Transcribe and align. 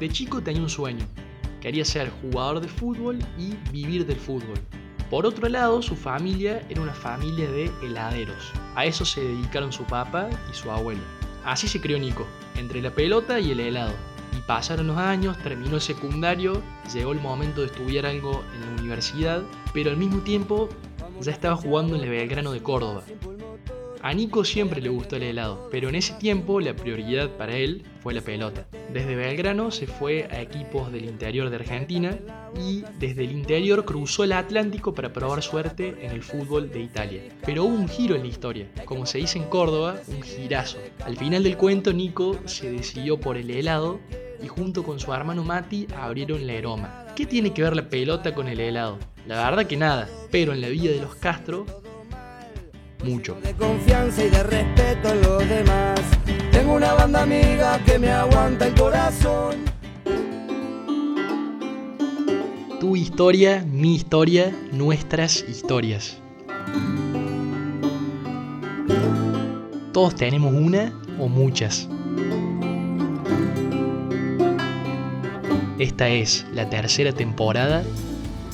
De 0.00 0.08
chico 0.08 0.40
tenía 0.40 0.62
un 0.62 0.70
sueño. 0.70 1.04
Quería 1.60 1.84
ser 1.84 2.10
jugador 2.22 2.60
de 2.60 2.68
fútbol 2.68 3.18
y 3.36 3.54
vivir 3.70 4.06
del 4.06 4.16
fútbol. 4.16 4.58
Por 5.10 5.26
otro 5.26 5.46
lado, 5.46 5.82
su 5.82 5.94
familia 5.94 6.64
era 6.70 6.80
una 6.80 6.94
familia 6.94 7.50
de 7.50 7.70
heladeros. 7.82 8.50
A 8.76 8.86
eso 8.86 9.04
se 9.04 9.20
dedicaron 9.20 9.70
su 9.70 9.84
papá 9.84 10.30
y 10.50 10.54
su 10.54 10.70
abuelo. 10.70 11.02
Así 11.44 11.68
se 11.68 11.82
crió 11.82 11.98
Nico, 11.98 12.26
entre 12.56 12.80
la 12.80 12.90
pelota 12.94 13.40
y 13.40 13.50
el 13.50 13.60
helado. 13.60 13.92
Y 14.34 14.40
pasaron 14.46 14.86
los 14.86 14.96
años, 14.96 15.36
terminó 15.42 15.74
el 15.74 15.82
secundario, 15.82 16.62
llegó 16.94 17.12
el 17.12 17.20
momento 17.20 17.60
de 17.60 17.66
estudiar 17.66 18.06
algo 18.06 18.42
en 18.54 18.60
la 18.62 18.80
universidad, 18.80 19.42
pero 19.74 19.90
al 19.90 19.98
mismo 19.98 20.22
tiempo 20.22 20.70
ya 21.20 21.30
estaba 21.30 21.56
jugando 21.56 21.94
en 21.94 22.04
el 22.04 22.08
Belgrano 22.08 22.52
de 22.52 22.62
Córdoba. 22.62 23.02
A 24.02 24.14
Nico 24.14 24.46
siempre 24.46 24.80
le 24.80 24.88
gustó 24.88 25.16
el 25.16 25.24
helado, 25.24 25.68
pero 25.70 25.90
en 25.90 25.94
ese 25.94 26.14
tiempo 26.14 26.58
la 26.58 26.74
prioridad 26.74 27.28
para 27.36 27.54
él 27.54 27.84
fue 28.00 28.14
la 28.14 28.22
pelota. 28.22 28.66
Desde 28.94 29.14
Belgrano 29.14 29.70
se 29.70 29.86
fue 29.86 30.26
a 30.30 30.40
equipos 30.40 30.90
del 30.90 31.04
interior 31.04 31.50
de 31.50 31.56
Argentina 31.56 32.18
y 32.58 32.82
desde 32.98 33.24
el 33.24 33.32
interior 33.32 33.84
cruzó 33.84 34.24
el 34.24 34.32
Atlántico 34.32 34.94
para 34.94 35.12
probar 35.12 35.42
suerte 35.42 35.96
en 36.00 36.12
el 36.12 36.22
fútbol 36.22 36.70
de 36.70 36.80
Italia. 36.80 37.22
Pero 37.44 37.64
hubo 37.64 37.74
un 37.74 37.88
giro 37.88 38.14
en 38.14 38.22
la 38.22 38.28
historia, 38.28 38.68
como 38.86 39.04
se 39.04 39.18
dice 39.18 39.36
en 39.36 39.44
Córdoba, 39.44 40.00
un 40.08 40.22
girazo. 40.22 40.78
Al 41.04 41.18
final 41.18 41.42
del 41.42 41.58
cuento 41.58 41.92
Nico 41.92 42.38
se 42.46 42.72
decidió 42.72 43.20
por 43.20 43.36
el 43.36 43.50
helado 43.50 44.00
y 44.42 44.48
junto 44.48 44.82
con 44.82 44.98
su 44.98 45.12
hermano 45.12 45.44
Mati 45.44 45.86
abrieron 45.94 46.46
la 46.46 46.54
Eroma. 46.54 47.04
¿Qué 47.14 47.26
tiene 47.26 47.52
que 47.52 47.62
ver 47.62 47.76
la 47.76 47.90
pelota 47.90 48.34
con 48.34 48.48
el 48.48 48.60
helado? 48.60 48.98
La 49.26 49.44
verdad 49.44 49.66
que 49.66 49.76
nada, 49.76 50.08
pero 50.30 50.54
en 50.54 50.62
la 50.62 50.68
vida 50.68 50.90
de 50.90 51.02
los 51.02 51.14
Castro 51.16 51.66
mucho. 53.04 53.36
De 53.42 53.54
confianza 53.54 54.24
y 54.24 54.30
de 54.30 54.42
respeto 54.42 55.08
a 55.08 55.14
los 55.14 55.48
demás. 55.48 56.00
Tengo 56.50 56.74
una 56.74 56.94
banda 56.94 57.22
amiga 57.22 57.78
que 57.84 57.98
me 57.98 58.10
aguanta 58.10 58.66
el 58.66 58.74
corazón. 58.74 59.56
Tu 62.80 62.96
historia, 62.96 63.64
mi 63.70 63.94
historia, 63.94 64.54
nuestras 64.72 65.44
historias. 65.48 66.18
Todos 69.92 70.14
tenemos 70.14 70.54
una 70.54 70.92
o 71.18 71.28
muchas. 71.28 71.88
Esta 75.78 76.08
es 76.08 76.46
la 76.52 76.68
tercera 76.68 77.12
temporada 77.12 77.82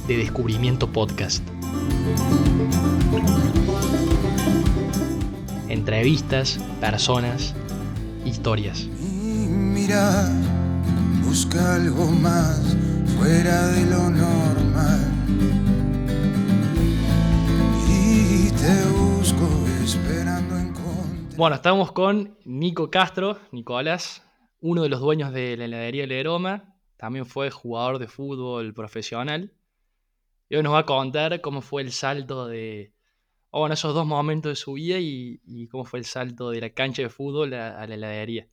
de 0.07 0.17
Descubrimiento 0.17 0.93
Podcast. 0.93 1.43
Entrevistas, 5.97 6.61
personas, 6.79 7.55
historias. 8.27 8.87
mira, 8.87 10.29
busca 11.25 11.77
algo 11.77 12.05
más 12.09 12.77
fuera 13.17 13.69
de 13.69 13.87
lo 13.87 14.11
normal. 14.11 15.11
Y 17.89 18.51
te 18.51 18.85
busco 18.91 19.49
esperando 19.83 20.59
encontrar. 20.59 21.35
Bueno, 21.39 21.57
estamos 21.57 21.93
con 21.93 22.37
Nico 22.45 22.91
Castro, 22.91 23.39
Nicolás, 23.51 24.23
uno 24.61 24.83
de 24.83 24.91
los 24.91 25.01
dueños 25.01 25.33
de 25.33 25.57
la 25.57 25.65
heladería 25.65 26.07
Leroma. 26.07 26.77
También 26.99 27.25
fue 27.25 27.51
jugador 27.51 27.99
de 27.99 28.09
fútbol 28.09 28.75
profesional. 28.75 29.55
Y 30.51 30.57
hoy 30.57 30.63
nos 30.63 30.75
va 30.75 30.81
a 30.81 30.87
contar 30.87 31.41
cómo 31.41 31.63
fue 31.63 31.81
el 31.81 31.91
salto 31.91 32.49
de, 32.49 32.93
o 33.51 33.61
bueno, 33.61 33.75
esos 33.75 33.95
dos 33.95 34.07
momentos 34.07 34.51
de 34.51 34.57
su 34.57 34.75
vida 34.75 34.99
y, 34.99 35.69
cómo 35.71 35.85
fue 35.85 35.99
el 35.99 36.05
salto 36.05 36.51
de 36.51 36.61
la 36.61 36.71
cancha 36.71 37.03
de 37.03 37.09
fútbol 37.09 37.55
a, 37.55 37.87
la 37.87 37.95
heladería. 37.95 38.49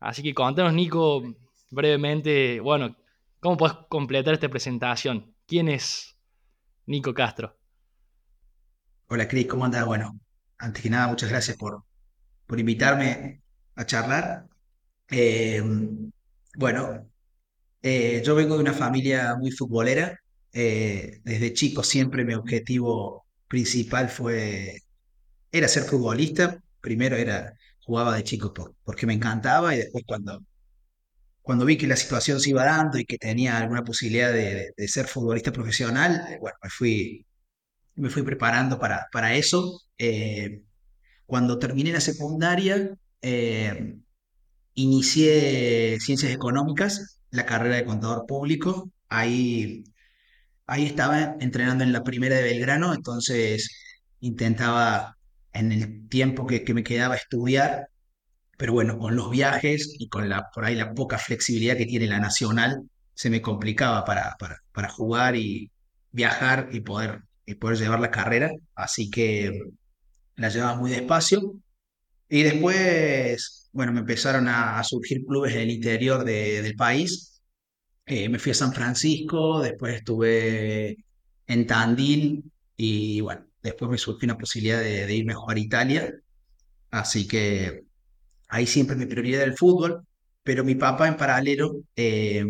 Así 0.00 0.22
que 0.22 0.34
contanos, 0.34 0.72
Nico, 0.72 1.22
brevemente, 1.70 2.60
bueno, 2.60 2.96
¿cómo 3.40 3.56
puedes 3.56 3.76
completar 3.88 4.34
esta 4.34 4.48
presentación? 4.48 5.34
¿Quién 5.46 5.68
es 5.68 6.16
Nico 6.86 7.14
Castro? 7.14 7.56
Hola, 9.08 9.28
Cris, 9.28 9.46
¿cómo 9.46 9.64
andas? 9.64 9.86
Bueno, 9.86 10.18
antes 10.58 10.82
que 10.82 10.90
nada, 10.90 11.08
muchas 11.08 11.30
gracias 11.30 11.56
por, 11.56 11.84
por 12.46 12.58
invitarme 12.58 13.42
a 13.76 13.86
charlar. 13.86 14.46
Eh, 15.08 15.62
bueno, 16.56 17.08
eh, 17.82 18.22
yo 18.24 18.34
vengo 18.34 18.54
de 18.54 18.62
una 18.62 18.72
familia 18.72 19.36
muy 19.36 19.50
futbolera. 19.50 20.18
Eh, 20.52 21.20
desde 21.22 21.52
chico 21.52 21.82
siempre 21.82 22.24
mi 22.24 22.34
objetivo 22.34 23.25
principal 23.48 24.08
fue, 24.08 24.82
era 25.52 25.68
ser 25.68 25.84
futbolista. 25.84 26.60
Primero 26.80 27.16
era, 27.16 27.54
jugaba 27.80 28.16
de 28.16 28.24
chico 28.24 28.52
porque 28.84 29.06
me 29.06 29.14
encantaba 29.14 29.74
y 29.74 29.78
después 29.78 30.04
cuando, 30.06 30.42
cuando 31.42 31.64
vi 31.64 31.78
que 31.78 31.86
la 31.86 31.96
situación 31.96 32.40
se 32.40 32.50
iba 32.50 32.64
dando 32.64 32.98
y 32.98 33.04
que 33.06 33.18
tenía 33.18 33.58
alguna 33.58 33.84
posibilidad 33.84 34.32
de, 34.32 34.72
ser 34.88 35.06
futbolista 35.06 35.52
profesional, 35.52 36.26
eh, 36.30 36.38
bueno, 36.40 36.58
me 36.62 36.70
fui, 36.70 37.26
me 37.94 38.10
fui 38.10 38.22
preparando 38.22 38.78
para, 38.78 39.06
para 39.12 39.34
eso. 39.34 39.82
Eh, 39.98 40.62
cuando 41.26 41.58
terminé 41.58 41.92
la 41.92 42.00
secundaria, 42.00 42.96
eh, 43.22 43.96
inicié 44.74 45.98
ciencias 46.00 46.32
económicas, 46.32 47.20
la 47.30 47.46
carrera 47.46 47.76
de 47.76 47.84
contador 47.84 48.26
público. 48.26 48.90
Ahí 49.08 49.84
ahí 50.66 50.86
estaba 50.86 51.36
entrenando 51.40 51.84
en 51.84 51.92
la 51.92 52.02
primera 52.02 52.36
de 52.36 52.42
Belgrano, 52.42 52.94
entonces 52.94 53.70
intentaba 54.20 55.16
en 55.52 55.72
el 55.72 56.08
tiempo 56.08 56.46
que, 56.46 56.62
me 56.74 56.82
quedaba 56.82 57.16
estudiar, 57.16 57.88
pero 58.58 58.72
bueno, 58.72 58.98
con 58.98 59.16
los 59.16 59.30
viajes 59.30 59.94
y 59.98 60.08
con 60.08 60.28
la, 60.28 60.48
por 60.54 60.64
ahí 60.64 60.74
la 60.74 60.94
poca 60.94 61.18
flexibilidad 61.18 61.76
que 61.76 61.86
tiene 61.86 62.06
la 62.06 62.20
nacional, 62.20 62.82
se 63.14 63.30
me 63.30 63.40
complicaba 63.40 64.04
para, 64.04 64.36
para, 64.72 64.88
jugar 64.90 65.36
y 65.36 65.70
viajar 66.12 66.68
y 66.72 66.80
poder, 66.80 67.22
y 67.46 67.54
poder 67.54 67.78
llevar 67.78 68.00
la 68.00 68.10
carrera, 68.10 68.50
así 68.74 69.10
que 69.10 69.60
la 70.36 70.48
llevaba 70.48 70.76
muy 70.76 70.90
despacio. 70.90 71.54
Y 72.28 72.42
después, 72.42 73.68
bueno, 73.72 73.92
me 73.92 74.00
empezaron 74.00 74.48
a, 74.48 74.82
surgir 74.84 75.24
clubes 75.24 75.54
en 75.54 75.60
el 75.60 75.70
interior 75.70 76.24
del 76.24 76.74
país 76.74 77.35
eh, 78.06 78.28
me 78.28 78.38
fui 78.38 78.52
a 78.52 78.54
San 78.54 78.72
Francisco, 78.72 79.60
después 79.60 79.96
estuve 79.96 80.96
en 81.46 81.66
Tandil 81.66 82.44
y 82.76 83.20
bueno, 83.20 83.46
después 83.62 83.90
me 83.90 83.98
surgió 83.98 84.26
una 84.26 84.38
posibilidad 84.38 84.80
de, 84.80 85.14
irme 85.14 85.32
a 85.32 85.36
jugar 85.36 85.56
a 85.56 85.60
Italia. 85.60 86.14
Así 86.90 87.26
que 87.28 87.84
ahí 88.48 88.66
siempre 88.66 88.96
mi 88.96 89.06
prioridad 89.06 89.42
era 89.42 89.50
el 89.50 89.58
fútbol, 89.58 90.06
pero 90.42 90.64
mi 90.64 90.76
papá 90.76 91.08
en 91.08 91.16
paralelo, 91.16 91.72
eh, 91.96 92.44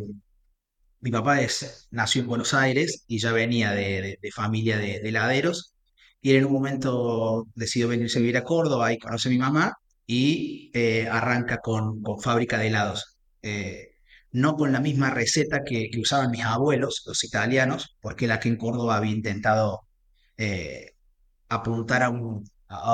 mi 1.00 1.11
papá 1.11 1.41
es, 1.41 1.89
nació 1.91 2.22
en 2.22 2.28
Buenos 2.28 2.55
Aires 2.55 3.05
y 3.06 3.19
ya 3.19 3.33
venía 3.33 3.72
de, 3.72 4.19
familia 4.34 4.78
de, 4.78 4.97
heladeros 4.97 5.75
y 6.21 6.34
en 6.34 6.45
un 6.47 6.53
momento 6.53 7.47
decidió 7.55 7.89
venirse 7.89 8.19
a 8.19 8.21
vivir 8.22 8.37
a 8.39 8.45
Córdoba 8.45 8.93
y 8.93 8.99
conoce 8.99 9.28
a 9.28 9.33
mi 9.33 9.39
mamá 9.39 9.75
y 10.06 10.71
eh, 10.75 11.09
arranca 11.11 11.59
con, 11.59 12.03
con 12.03 12.21
fábrica 12.21 12.59
de 12.59 12.69
helados 12.69 13.16
no 14.36 14.56
con 14.56 14.70
la 14.72 14.80
misma 14.80 15.10
receta 15.10 15.64
que, 15.64 15.91
usaban 15.98 16.30
mis 16.30 16.44
abuelos, 16.44 17.02
los 17.06 17.24
italianos, 17.24 17.97
porque 18.00 18.26
la 18.26 18.38
que 18.38 18.50
en 18.50 18.56
Córdoba 18.58 18.98
había 18.98 19.12
intentado 19.12 19.86
eh, 20.36 20.92
apuntar 21.48 22.02
a, 22.02 22.10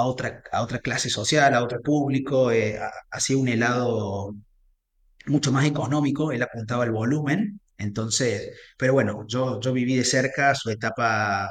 otra, 0.05 0.43
a 0.53 0.63
otra 0.63 0.79
clase 0.79 1.11
social, 1.11 1.55
a 1.55 1.65
otro 1.65 1.81
público, 1.83 2.53
eh, 2.53 2.79
hacía 3.11 3.37
un 3.37 3.49
helado 3.49 4.37
mucho 5.27 5.51
más 5.53 5.67
económico, 5.67 6.31
él 6.33 6.43
apuntaba 6.43 6.85
el 6.85 6.93
volumen, 6.93 7.61
entonces, 7.77 8.53
pero 8.79 8.93
bueno, 8.93 9.25
yo, 9.27 9.61
yo 9.61 9.73
viví 9.73 9.97
de 9.97 10.05
cerca 10.05 10.55
su 10.55 10.71
etapa 10.71 11.51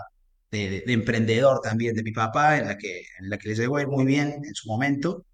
de, 0.51 0.83
emprendedor 0.87 1.59
también 1.61 1.95
de 1.95 2.03
mi 2.03 2.13
papá, 2.13 2.57
en 2.57 2.67
la 2.67 2.77
que, 2.77 3.01
en 3.19 3.29
la 3.29 3.37
que 3.37 3.49
le 3.49 3.55
llegó 3.55 3.77
muy 3.89 4.05
bien 4.05 4.41
en 4.45 4.55
su 4.55 4.69
momento. 4.69 5.25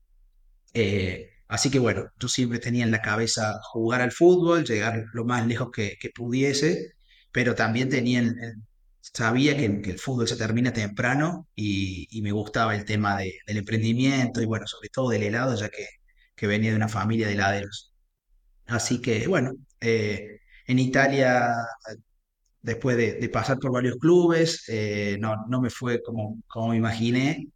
Eh, 0.73 1.29
Así 1.47 1.69
que 1.71 1.79
bueno, 1.79 2.05
yo 2.19 2.27
siempre 2.27 2.59
tenía 2.59 2.83
en 2.83 2.91
la 2.91 3.01
cabeza 3.01 3.59
jugar 3.63 4.01
al 4.01 4.11
fútbol, 4.11 4.65
llegar 4.65 5.05
lo 5.13 5.25
más 5.25 5.47
lejos 5.47 5.69
que, 5.71 5.97
pudiese, 6.15 6.93
pero 7.31 7.55
también 7.55 7.89
tenía 7.89 8.21
sabía 9.01 9.55
que, 9.57 9.65
el 9.65 9.99
fútbol 9.99 10.27
se 10.27 10.35
termina 10.35 10.73
temprano 10.73 11.47
y, 11.55 12.21
me 12.21 12.31
gustaba 12.31 12.75
el 12.75 12.85
tema 12.85 13.17
del 13.17 13.57
emprendimiento 13.57 14.41
y 14.41 14.45
bueno, 14.45 14.67
sobre 14.67 14.89
todo 14.89 15.09
del 15.09 15.23
helado, 15.23 15.55
ya 15.55 15.69
que, 15.69 15.87
que 16.35 16.47
venía 16.47 16.71
de 16.71 16.77
una 16.77 16.89
familia 16.89 17.27
de 17.27 17.33
heladeros. 17.33 17.93
Así 18.67 19.01
que 19.01 19.27
bueno, 19.27 19.53
eh, 19.81 20.39
en 20.67 20.79
Italia, 20.79 21.53
después 22.61 22.97
de, 22.97 23.29
pasar 23.29 23.59
por 23.59 23.71
varios 23.71 23.97
clubes, 23.97 24.63
eh, 24.69 25.17
no, 25.19 25.45
no 25.47 25.61
me 25.61 25.69
fue 25.69 26.01
como, 26.03 26.41
como 26.47 26.69
me 26.69 26.77
imaginé. 26.77 27.47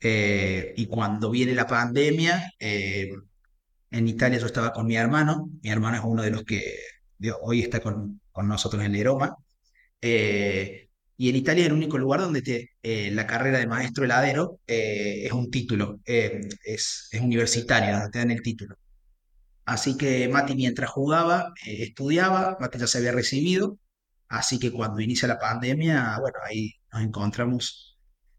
Eh, 0.00 0.74
y 0.76 0.86
cuando 0.86 1.30
viene 1.30 1.54
la 1.54 1.66
pandemia, 1.66 2.52
en 3.90 4.08
Italia 4.08 4.38
yo 4.38 4.46
estaba 4.46 4.72
con 4.72 4.86
mi 4.86 4.96
hermano, 4.96 5.50
mi 5.62 5.70
hermano 5.70 5.96
es 5.96 6.02
uno 6.04 6.22
de 6.22 6.30
los 6.30 6.44
que 6.44 6.78
hoy 7.42 7.62
está 7.62 7.80
con, 7.80 8.20
con 8.32 8.48
nosotros 8.48 8.82
en 8.84 8.92
Leroma. 8.92 9.36
Eh, 10.00 10.88
y 11.16 11.28
en 11.30 11.36
Italia 11.36 11.62
es 11.62 11.66
el 11.68 11.74
único 11.74 11.98
lugar 11.98 12.20
donde 12.20 12.42
te, 12.42 12.70
eh, 12.82 13.10
la 13.10 13.26
carrera 13.26 13.58
de 13.58 13.66
maestro 13.66 14.04
heladero 14.04 14.60
eh, 14.66 15.26
es 15.26 15.32
un 15.32 15.50
título, 15.50 16.00
es, 16.04 17.08
es 17.10 17.20
universitaria, 17.20 17.92
donde 17.92 18.10
te 18.10 18.18
dan 18.18 18.30
el 18.30 18.42
título. 18.42 18.76
Así 19.68 19.96
que 19.98 20.28
Mati 20.28 20.54
mientras 20.54 20.90
jugaba, 20.90 21.52
eh, 21.66 21.82
estudiaba, 21.82 22.56
Mati 22.60 22.78
ya 22.78 22.86
se 22.86 22.98
había 22.98 23.12
recibido, 23.12 23.78
así 24.28 24.58
que 24.58 24.72
cuando 24.72 25.00
inicia 25.02 25.28
la 25.28 25.38
pandemia, 25.38 26.18
bueno, 26.20 26.38
ahí 26.46 26.72
nos 26.92 27.02
encontramos 27.02 27.87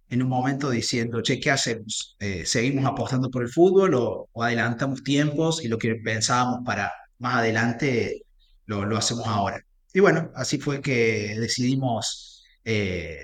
en 0.09 0.23
un 0.23 0.29
momento 0.29 0.69
diciendo, 0.69 1.21
che, 1.21 1.39
¿qué 1.39 1.51
hacemos? 1.51 2.15
Eh, 2.19 2.45
¿seguimos 2.45 2.85
apostando 2.85 3.29
por 3.29 3.43
el 3.43 3.49
fútbol 3.49 3.93
o, 3.95 4.29
o 4.31 4.43
adelantamos 4.43 5.03
tiempos 5.03 5.63
y 5.63 5.67
lo 5.67 5.77
que 5.77 5.95
pensábamos 5.95 6.61
para 6.65 6.91
más 7.19 7.37
adelante 7.37 8.23
lo, 8.65 8.85
lo 8.85 8.97
hacemos 8.97 9.27
ahora? 9.27 9.63
Y 9.93 9.99
bueno, 10.01 10.31
así 10.35 10.59
fue 10.59 10.81
que 10.81 11.35
decidimos, 11.39 12.43
eh, 12.63 13.19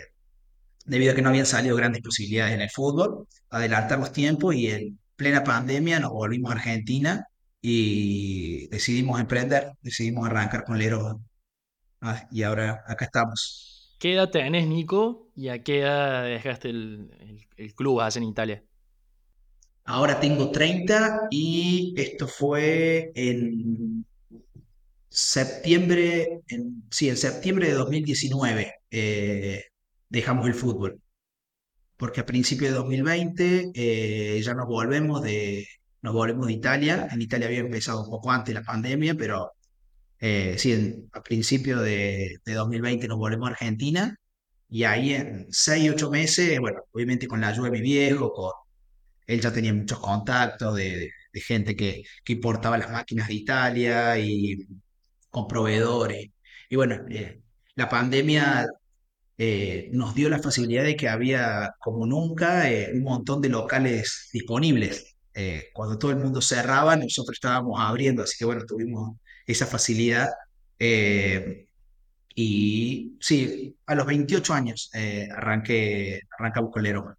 debido 0.85 1.13
a 1.13 1.15
que 1.15 1.21
no 1.21 1.29
habían 1.29 1.45
salido 1.45 1.75
grandes 1.75 2.01
posibilidades 2.01 2.53
en 2.55 2.61
el 2.61 2.69
fútbol, 2.69 3.27
adelantar 3.49 3.99
los 3.99 4.11
tiempos 4.11 4.55
y 4.55 4.69
en 4.69 4.99
plena 5.15 5.43
pandemia 5.43 5.99
nos 5.99 6.11
volvimos 6.11 6.51
a 6.51 6.55
Argentina 6.55 7.27
y 7.61 8.67
decidimos 8.69 9.19
emprender, 9.19 9.71
decidimos 9.81 10.27
arrancar 10.27 10.63
con 10.65 10.77
Lero 10.77 11.21
ah, 12.01 12.27
y 12.31 12.43
ahora 12.43 12.83
acá 12.87 13.05
estamos. 13.05 13.74
¿Qué 14.05 14.13
edad 14.13 14.29
tenés, 14.29 14.67
Nico? 14.67 15.31
¿Y 15.35 15.47
a 15.47 15.63
qué 15.63 15.79
edad 15.79 16.25
dejaste 16.25 16.69
el, 16.69 17.73
club 17.75 18.03
en 18.15 18.21
Italia? 18.21 18.63
Ahora 19.83 20.19
tengo 20.19 20.51
30 20.51 21.29
y 21.31 21.95
esto 21.97 22.27
fue 22.27 23.11
en 23.15 24.05
septiembre, 25.09 26.43
sí, 26.91 27.09
en 27.09 27.17
septiembre 27.17 27.69
de 27.69 27.73
2019 27.73 28.75
eh, 28.91 29.63
dejamos 30.07 30.45
el 30.45 30.53
fútbol, 30.53 31.01
porque 31.97 32.21
a 32.21 32.27
principios 32.27 32.73
de 32.73 32.77
2020 32.77 33.71
eh, 33.73 34.39
ya 34.39 34.53
nos 34.53 34.67
volvemos 34.67 35.23
de, 35.23 35.67
nos 36.03 36.13
volvemos 36.13 36.45
de 36.45 36.53
Italia. 36.53 37.07
En 37.11 37.23
Italia 37.23 37.47
había 37.47 37.61
empezado 37.61 38.03
un 38.03 38.11
poco 38.11 38.29
antes 38.29 38.53
la 38.53 38.61
pandemia, 38.61 39.15
pero 39.15 39.53
eh, 40.19 40.55
sí, 40.57 40.71
en- 40.73 41.09
a 41.13 41.21
principios 41.23 41.81
de, 41.83 42.37
de 42.45 42.53
2020 42.53 43.07
nos 43.07 43.17
volvemos 43.17 43.47
a 43.49 43.51
Argentina 43.53 44.15
y 44.69 44.83
ahí 44.83 45.13
en 45.13 45.47
6 45.51 45.91
8 45.91 46.09
meses, 46.11 46.59
bueno, 46.59 46.81
obviamente 46.91 47.27
con 47.27 47.41
la 47.41 47.49
ayuda 47.49 47.65
de 47.69 47.71
mi 47.71 47.81
viejo, 47.81 48.31
con, 48.33 48.51
él 49.27 49.41
ya 49.41 49.53
tenía 49.53 49.73
muchos 49.73 49.99
contactos 49.99 50.75
de- 50.75 51.11
de 51.33 51.41
gente 51.41 51.75
que, 51.75 52.03
que 52.23 52.33
importaba 52.33 52.77
las 52.77 52.91
máquinas 52.91 53.27
de 53.27 53.33
Italia 53.35 54.17
y 54.19 54.57
con 55.29 55.47
proveedores. 55.47 56.29
Y 56.69 56.75
bueno, 56.75 56.95
eh, 57.09 57.41
la 57.75 57.89
pandemia 57.89 58.67
eh, 59.37 59.89
nos 59.93 60.15
dio 60.15 60.29
la 60.29 60.39
facilidad 60.39 60.83
de 60.83 60.95
que 60.95 61.09
había, 61.09 61.71
como 61.79 62.05
nunca, 62.05 62.69
eh, 62.71 62.91
un 62.93 63.03
montón 63.03 63.41
de 63.41 63.49
locales 63.49 64.29
disponibles. 64.33 65.15
Eh, 65.33 65.65
cuando 65.73 65.97
todo 65.97 66.11
el 66.11 66.17
mundo 66.17 66.41
cerraba, 66.41 66.95
nosotros 66.95 67.35
estábamos 67.35 67.79
abriendo, 67.81 68.23
así 68.23 68.35
que 68.39 68.45
bueno, 68.45 68.65
tuvimos 68.65 69.17
esa 69.45 69.65
facilidad. 69.65 70.29
Eh, 70.79 71.67
y 72.35 73.17
sí, 73.19 73.75
a 73.85 73.95
los 73.95 74.05
28 74.05 74.53
años 74.53 74.89
eh, 74.93 75.29
arranqué, 75.35 76.21
arrancamos 76.37 76.71
con 76.71 76.83
Leroma. 76.83 77.17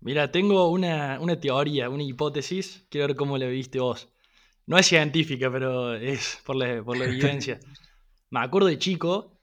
Mira, 0.00 0.30
tengo 0.30 0.68
una, 0.70 1.18
una 1.20 1.38
teoría, 1.38 1.88
una 1.88 2.02
hipótesis. 2.02 2.86
Quiero 2.90 3.06
ver 3.06 3.16
cómo 3.16 3.38
la 3.38 3.46
viste 3.46 3.78
vos. 3.78 4.08
No 4.66 4.78
es 4.78 4.86
científica, 4.86 5.50
pero 5.50 5.94
es 5.94 6.40
por 6.44 6.56
la, 6.56 6.82
por 6.82 6.96
la 6.96 7.04
evidencia. 7.04 7.60
Me 8.30 8.40
acuerdo 8.40 8.68
de 8.68 8.78
chico, 8.78 9.38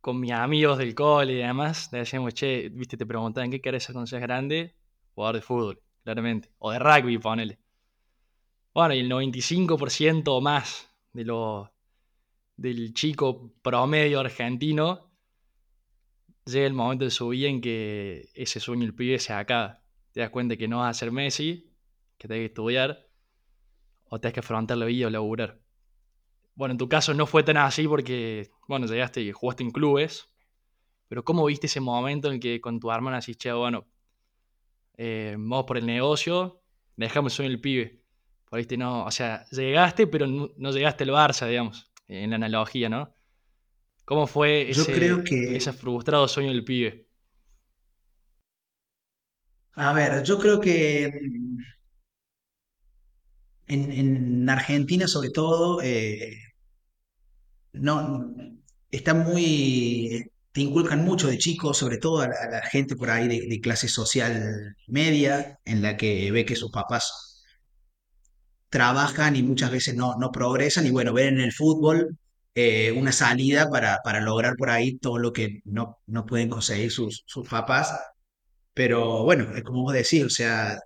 con 0.00 0.20
mis 0.20 0.32
amigos 0.32 0.76
del 0.76 0.94
cole 0.94 1.32
y 1.32 1.36
demás, 1.36 1.88
le 1.90 2.00
decíamos, 2.00 2.34
che, 2.34 2.68
viste, 2.68 2.98
te 2.98 3.06
preguntaban, 3.06 3.50
¿qué 3.50 3.62
querés 3.62 3.84
ser 3.84 3.94
cuando 3.94 4.06
seas 4.06 4.20
grande? 4.20 4.74
Jugador 5.14 5.36
de 5.36 5.42
fútbol, 5.42 5.82
claramente. 6.02 6.50
O 6.58 6.70
de 6.70 6.78
rugby, 6.78 7.16
ponele. 7.18 7.58
Bueno, 8.74 8.94
y 8.94 8.98
el 8.98 9.08
95% 9.08 10.24
o 10.26 10.40
más 10.40 10.92
de 11.12 11.24
los, 11.24 11.68
del 12.56 12.92
chico 12.92 13.52
promedio 13.62 14.18
argentino 14.18 15.12
llega 16.44 16.66
el 16.66 16.74
momento 16.74 17.04
de 17.04 17.12
su 17.12 17.28
vida 17.28 17.48
en 17.48 17.60
que 17.60 18.28
ese 18.34 18.58
sueño 18.58 18.82
del 18.82 18.94
pibe 18.94 19.20
se 19.20 19.32
acaba. 19.32 19.80
Te 20.10 20.20
das 20.20 20.30
cuenta 20.30 20.56
que 20.56 20.66
no 20.66 20.78
vas 20.78 20.96
a 20.96 20.98
ser 20.98 21.12
Messi, 21.12 21.72
que 22.18 22.26
tenés 22.26 22.40
que 22.40 22.46
estudiar, 22.46 23.08
o 24.06 24.20
tenés 24.20 24.34
que 24.34 24.40
afrontar 24.40 24.76
la 24.76 24.86
vida 24.86 25.06
o 25.06 25.10
laburar. 25.10 25.60
Bueno, 26.56 26.72
en 26.72 26.78
tu 26.78 26.88
caso 26.88 27.14
no 27.14 27.26
fue 27.26 27.44
tan 27.44 27.58
así 27.58 27.86
porque, 27.86 28.50
bueno, 28.66 28.86
llegaste 28.86 29.20
y 29.20 29.30
jugaste 29.30 29.62
en 29.62 29.70
clubes, 29.70 30.32
pero 31.06 31.24
¿cómo 31.24 31.44
viste 31.46 31.68
ese 31.68 31.80
momento 31.80 32.26
en 32.26 32.34
el 32.34 32.40
que 32.40 32.60
con 32.60 32.80
tu 32.80 32.90
hermana 32.90 33.20
decís, 33.20 33.36
che, 33.36 33.52
bueno, 33.52 33.86
eh, 34.96 35.36
vamos 35.38 35.64
por 35.64 35.78
el 35.78 35.86
negocio, 35.86 36.60
dejamos 36.96 37.32
el 37.32 37.36
sueño 37.36 37.50
del 37.50 37.60
pibe? 37.60 38.03
Por 38.54 38.78
no, 38.78 39.04
o 39.04 39.10
sea, 39.10 39.44
llegaste, 39.50 40.06
pero 40.06 40.28
no, 40.28 40.50
no 40.56 40.70
llegaste 40.70 41.02
al 41.02 41.10
Barça, 41.10 41.48
digamos, 41.48 41.90
en 42.06 42.30
la 42.30 42.36
analogía, 42.36 42.88
¿no? 42.88 43.12
¿Cómo 44.04 44.28
fue 44.28 44.70
Yo 44.72 44.84
creo 44.84 45.16
ese, 45.16 45.24
que, 45.24 45.56
ese 45.56 45.72
frustrado 45.72 46.28
sueño 46.28 46.50
del 46.50 46.62
pibe? 46.62 47.08
a 49.76 49.92
ver, 49.92 50.22
yo 50.22 50.38
creo 50.38 50.60
que 50.60 51.06
en, 53.66 53.92
en 53.92 54.48
Argentina 54.48 55.08
sobre 55.08 55.30
todo, 55.30 55.82
eh, 55.82 56.36
no, 57.72 58.36
está 58.92 59.14
muy, 59.14 60.30
te 60.52 60.60
inculcan 60.60 61.04
mucho 61.04 61.26
de 61.26 61.38
chicos, 61.38 61.76
sobre 61.78 61.98
todo 61.98 62.20
a 62.20 62.28
la, 62.28 62.36
a 62.36 62.50
la 62.50 62.62
gente 62.66 62.94
por 62.94 63.10
ahí 63.10 63.26
de, 63.26 63.48
de 63.48 63.60
clase 63.60 63.88
social 63.88 64.76
media, 64.86 65.58
en 65.64 65.82
la 65.82 65.96
que 65.96 66.30
ve 66.30 66.44
que 66.44 66.54
sus 66.54 66.70
papás 66.70 67.33
trabajan 68.74 69.36
y 69.36 69.42
muchas 69.44 69.70
veces 69.70 69.94
no, 69.94 70.16
no 70.18 70.32
progresan 70.32 70.84
y 70.84 70.90
bueno, 70.90 71.12
ven 71.12 71.34
en 71.34 71.40
el 71.42 71.52
fútbol 71.52 72.18
eh, 72.56 72.90
una 72.90 73.12
salida 73.12 73.70
para, 73.70 74.00
para 74.02 74.20
lograr 74.20 74.56
por 74.56 74.68
ahí 74.68 74.98
todo 74.98 75.18
lo 75.18 75.32
que 75.32 75.60
no, 75.64 75.98
no 76.08 76.26
pueden 76.26 76.48
conseguir 76.48 76.90
sus, 76.90 77.22
sus 77.24 77.48
papás. 77.48 77.96
Pero 78.74 79.22
bueno, 79.22 79.46
como 79.64 79.82
vos 79.82 79.94
decís, 79.94 80.24
o 80.24 80.28
sea, 80.30 80.80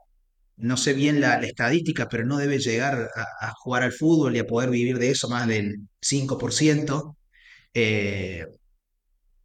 no 0.56 0.76
sé 0.76 0.93
bien 0.93 1.20
la, 1.23 1.37
estadística, 1.40 2.08
pero 2.11 2.26
no 2.26 2.37
debe 2.37 2.58
llegar 2.58 3.08
a, 3.17 3.49
a 3.49 3.52
jugar 3.55 3.85
al 3.85 3.93
fútbol 3.93 4.37
y 4.37 4.41
a 4.41 4.46
poder 4.46 4.69
vivir 4.69 4.99
de 4.99 5.11
eso 5.12 5.29
más 5.31 5.46
del 5.49 5.88
5%. 6.02 7.17
Eh, 7.73 8.46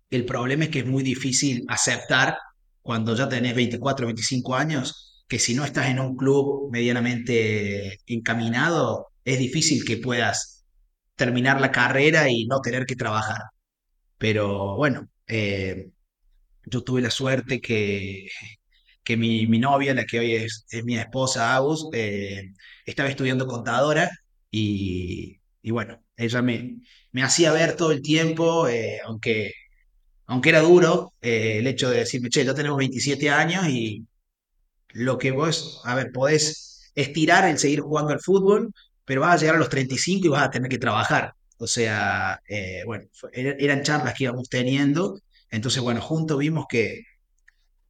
el 0.10 0.26
problema 0.26 0.66
es 0.66 0.70
que 0.70 0.80
es 0.80 0.86
muy 0.86 1.04
difícil 1.04 1.64
aceptar 1.70 2.38
cuando 2.82 3.16
ya 3.16 3.30
tenés 3.30 3.56
24 3.56 4.06
25 4.08 4.56
años 4.56 5.13
que 5.34 5.40
si 5.40 5.56
no 5.56 5.66
estás 5.66 5.88
en 5.88 6.00
un 6.00 6.16
club 6.16 6.70
medianamente 6.72 7.98
encaminado, 8.06 9.08
es 9.26 9.40
difícil 9.40 9.84
que 9.84 9.98
puedas 9.98 10.64
terminar 11.16 11.60
la 11.60 11.72
carrera 11.72 12.30
y 12.30 12.46
no 12.46 12.62
tener 12.62 12.86
que 12.86 12.96
trabajar. 12.96 13.42
Pero 14.20 14.76
bueno, 14.78 15.10
eh, 15.28 15.90
yo 16.66 16.84
tuve 16.84 17.02
la 17.02 17.10
suerte 17.12 17.62
que, 17.62 18.28
que 19.04 19.18
mi, 19.18 19.48
mi 19.48 19.58
novia, 19.60 19.96
la 19.96 20.06
que 20.06 20.20
hoy 20.20 20.36
es, 20.36 20.66
mi 20.84 20.98
esposa, 20.98 21.56
Agus, 21.56 21.90
eh, 21.94 22.54
estaba 22.86 23.10
estudiando 23.10 23.48
contadora 23.48 24.12
y, 24.52 25.40
y 25.64 25.72
bueno, 25.72 26.04
ella 26.16 26.44
me, 26.44 26.78
me 27.12 27.24
hacía 27.24 27.52
ver 27.54 27.76
todo 27.76 27.92
el 27.92 28.04
tiempo, 28.04 28.68
eh, 28.68 29.00
aunque 29.06 29.54
aunque 30.28 30.50
era 30.50 30.62
duro 30.62 31.14
el 31.22 31.68
hecho 31.68 31.90
de 31.90 32.00
decirme, 32.00 32.30
che, 32.30 32.46
ya 32.46 32.54
tenemos 32.56 32.78
27 32.78 33.30
años 33.30 33.68
y 33.70 34.06
lo 34.94 35.18
que 35.18 35.32
vos, 35.32 35.82
a 35.86 35.96
ver, 35.96 36.12
podés 36.12 36.92
estirar 36.96 37.48
el 37.50 37.58
seguir 37.60 37.82
jugando 37.82 38.14
al 38.14 38.20
fútbol, 38.22 38.74
pero 39.06 39.22
vas 39.22 39.36
a 39.36 39.38
llegar 39.40 39.56
a 39.56 39.60
los 39.60 39.70
35 39.70 40.28
y 40.28 40.30
vas 40.30 40.44
a 40.44 40.52
tener 40.52 40.70
que 40.70 40.78
trabajar. 40.80 41.34
O 41.58 41.68
sea, 41.68 42.40
eh, 42.48 42.84
bueno, 42.86 43.06
er- 43.34 43.58
eran 43.60 43.84
charlas 43.84 44.14
que 44.16 44.26
íbamos 44.26 44.50
teniendo. 44.50 45.20
Entonces, 45.50 45.82
bueno, 45.84 46.02
juntos 46.02 46.38
vimos 46.40 46.66
que 46.70 47.02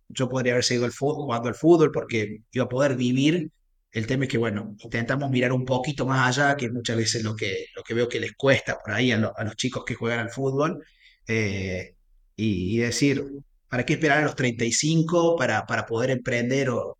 yo 0.09 0.29
podría 0.29 0.53
haber 0.53 0.63
seguido 0.63 0.85
el 0.85 0.91
fútbol, 0.91 1.25
jugando 1.25 1.49
al 1.49 1.55
fútbol 1.55 1.91
porque 1.91 2.39
iba 2.51 2.65
a 2.65 2.69
poder 2.69 2.95
vivir. 2.95 3.49
El 3.91 4.07
tema 4.07 4.25
es 4.25 4.29
que, 4.31 4.37
bueno, 4.37 4.75
intentamos 4.79 5.29
mirar 5.29 5.51
un 5.51 5.65
poquito 5.65 6.05
más 6.05 6.37
allá, 6.37 6.55
que 6.57 6.69
muchas 6.71 6.97
veces 6.97 7.23
lo 7.23 7.35
que, 7.35 7.67
lo 7.75 7.83
que 7.83 7.93
veo 7.93 8.09
que 8.09 8.19
les 8.19 8.33
cuesta 8.33 8.77
por 8.83 8.93
ahí 8.93 9.11
a, 9.11 9.17
a 9.35 9.43
los 9.43 9.55
chicos 9.55 9.83
que 9.85 9.95
juegan 9.95 10.19
al 10.19 10.29
fútbol, 10.31 10.83
eh, 11.27 11.95
y 12.35 12.77
decir, 12.79 13.23
¿para 13.73 13.87
qué 13.87 13.93
esperar 13.93 14.19
a 14.19 14.21
los 14.25 14.35
35 14.35 15.35
para, 15.35 15.65
para 15.65 15.87
poder 15.87 16.11
emprender? 16.11 16.69
O 16.69 16.99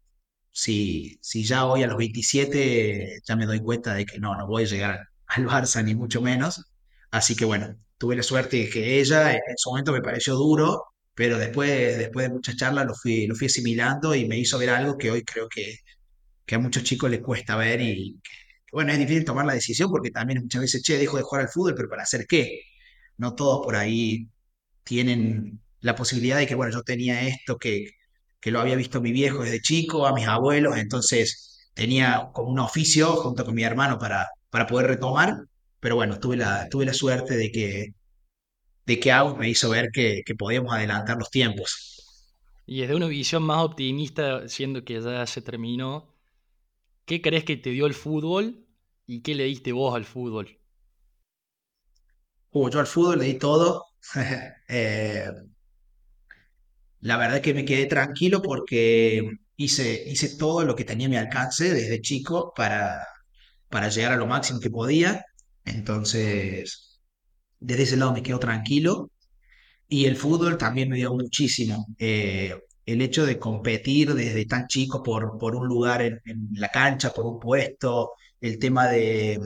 si, 0.52 1.20
si 1.22 1.44
ya 1.44 1.66
hoy 1.66 1.84
a 1.84 1.88
los 1.88 1.98
27 1.98 3.20
ya 3.24 3.36
me 3.36 3.46
doy 3.46 3.60
cuenta 3.60 3.94
de 3.94 4.08
que 4.08 4.20
no, 4.20 4.36
no 4.36 4.48
voy 4.48 4.64
a 4.64 4.66
llegar 4.66 5.08
al, 5.28 5.46
Barça 5.46 5.84
ni 5.84 5.94
mucho 5.94 6.20
menos. 6.20 6.66
Así 7.12 7.36
que 7.36 7.46
bueno, 7.46 7.76
tuve 8.00 8.16
la 8.16 8.24
suerte 8.24 8.58
de 8.58 8.70
que 8.72 9.00
ella 9.00 9.34
en 9.34 9.56
su 9.56 9.70
momento 9.70 9.92
me 9.94 10.02
pareció 10.02 10.34
duro, 10.34 10.84
pero 11.14 11.38
después, 11.38 11.96
después 12.00 12.28
de 12.28 12.34
muchas 12.34 12.56
charlas 12.56 12.88
lo 12.88 12.96
fui, 12.96 13.28
lo 13.28 13.36
fui 13.36 13.46
asimilando 13.48 14.16
y 14.16 14.28
me 14.28 14.40
hizo 14.40 14.58
ver 14.58 14.72
algo 14.72 14.98
que 14.98 15.12
hoy 15.12 15.24
creo 15.24 15.48
que, 15.50 15.78
que 16.46 16.56
a 16.56 16.60
muchos 16.60 16.84
chicos 16.84 17.12
les 17.12 17.22
cuesta 17.22 17.56
ver 17.56 17.82
y 17.82 18.20
que, 18.24 18.32
bueno, 18.72 18.92
es 18.94 18.98
difícil 18.98 19.26
tomar 19.26 19.46
la 19.46 19.54
decisión 19.54 19.92
porque 19.92 20.10
también 20.10 20.42
muchas 20.42 20.62
veces, 20.62 20.82
che, 20.82 20.98
dejo 20.98 21.18
de 21.18 21.24
jugar 21.24 21.44
al 21.44 21.50
fútbol, 21.50 21.76
pero 21.76 21.90
¿para 21.90 22.04
hacer 22.04 22.26
qué? 22.28 22.62
No 23.18 23.36
todos 23.36 23.64
por 23.64 23.76
ahí 23.76 24.28
tienen 24.84 25.63
la 25.84 25.96
posibilidad 25.96 26.38
de 26.38 26.48
que, 26.48 26.56
bueno, 26.56 26.74
yo 26.74 26.84
tenía 26.84 27.28
esto 27.28 27.58
que, 27.60 27.92
que 28.42 28.52
lo 28.52 28.60
había 28.62 28.76
visto 28.76 29.02
mi 29.02 29.12
viejo 29.12 29.44
desde 29.44 29.62
chico, 29.62 30.08
a 30.08 30.14
mis 30.14 30.28
abuelos, 30.28 30.78
entonces 30.78 31.70
tenía 31.74 32.30
como 32.34 32.50
un 32.52 32.60
oficio 32.60 33.08
junto 33.18 33.46
con 33.46 33.56
mi 33.56 33.64
hermano 33.64 34.00
para, 34.00 34.30
para 34.50 34.66
poder 34.68 34.88
retomar, 34.88 35.36
pero 35.80 35.96
bueno, 35.96 36.20
tuve 36.20 36.38
la, 36.38 36.70
tuve 36.70 36.86
la 36.86 36.94
suerte 36.94 37.36
de 37.36 37.52
que, 37.52 37.94
de 38.86 39.00
que 39.00 39.12
Agus 39.12 39.38
me 39.38 39.50
hizo 39.50 39.70
ver 39.70 39.90
que, 39.94 40.24
que 40.26 40.36
podíamos 40.36 40.74
adelantar 40.74 41.18
los 41.18 41.30
tiempos. 41.30 42.00
Y 42.66 42.82
desde 42.82 42.96
una 42.96 43.08
visión 43.08 43.44
más 43.44 43.64
optimista, 43.64 44.48
siendo 44.48 44.86
que 44.86 45.02
ya 45.02 45.26
se 45.28 45.42
terminó, 45.42 46.14
¿qué 47.06 47.22
crees 47.22 47.44
que 47.46 47.58
te 47.58 47.72
dio 47.72 47.86
el 47.86 47.94
fútbol 47.94 48.66
y 49.08 49.22
qué 49.22 49.36
le 49.36 49.46
diste 49.46 49.72
vos 49.74 49.96
al 49.96 50.06
fútbol? 50.06 50.60
Uh, 52.52 52.70
yo 52.70 52.80
al 52.80 52.88
fútbol 52.88 53.20
le 53.20 53.26
di 53.26 53.38
todo. 53.38 53.86
Eh, 54.70 55.30
la 57.04 57.18
verdad 57.18 57.42
que 57.42 57.54
me 57.54 57.66
quedé 57.66 57.86
tranquilo 57.88 58.42
porque 58.42 59.30
hice, 59.58 60.04
hice 60.08 60.38
todo 60.38 60.64
lo 60.66 60.76
que 60.76 60.86
tenía 60.86 61.08
a 61.08 61.10
mi 61.10 61.18
alcance 61.18 61.74
desde 61.74 62.02
chico 62.02 62.54
para, 62.56 63.06
para 63.70 63.90
llegar 63.90 64.14
a 64.14 64.18
lo 64.18 64.28
máximo 64.28 64.60
que 64.60 64.70
podía. 64.70 65.26
Entonces, 65.66 67.02
desde 67.60 67.84
ese 67.84 67.98
lado 67.98 68.14
me 68.14 68.24
quedo 68.24 68.40
tranquilo. 68.40 69.12
Y 69.88 70.06
el 70.06 70.18
fútbol 70.18 70.58
también 70.58 70.90
me 70.90 70.98
dio 70.98 71.14
muchísimo. 71.14 71.88
Eh, 72.00 72.56
el 72.86 73.02
hecho 73.02 73.26
de 73.26 73.40
competir 73.40 74.14
desde 74.14 74.46
tan 74.46 74.68
chico 74.68 75.04
por, 75.04 75.38
por 75.38 75.56
un 75.56 75.68
lugar 75.68 76.02
en, 76.02 76.22
en 76.26 76.50
la 76.54 76.70
cancha, 76.70 77.12
por 77.14 77.26
un 77.26 77.40
puesto, 77.40 78.12
el 78.42 78.60
tema 78.60 78.88
de 78.90 79.40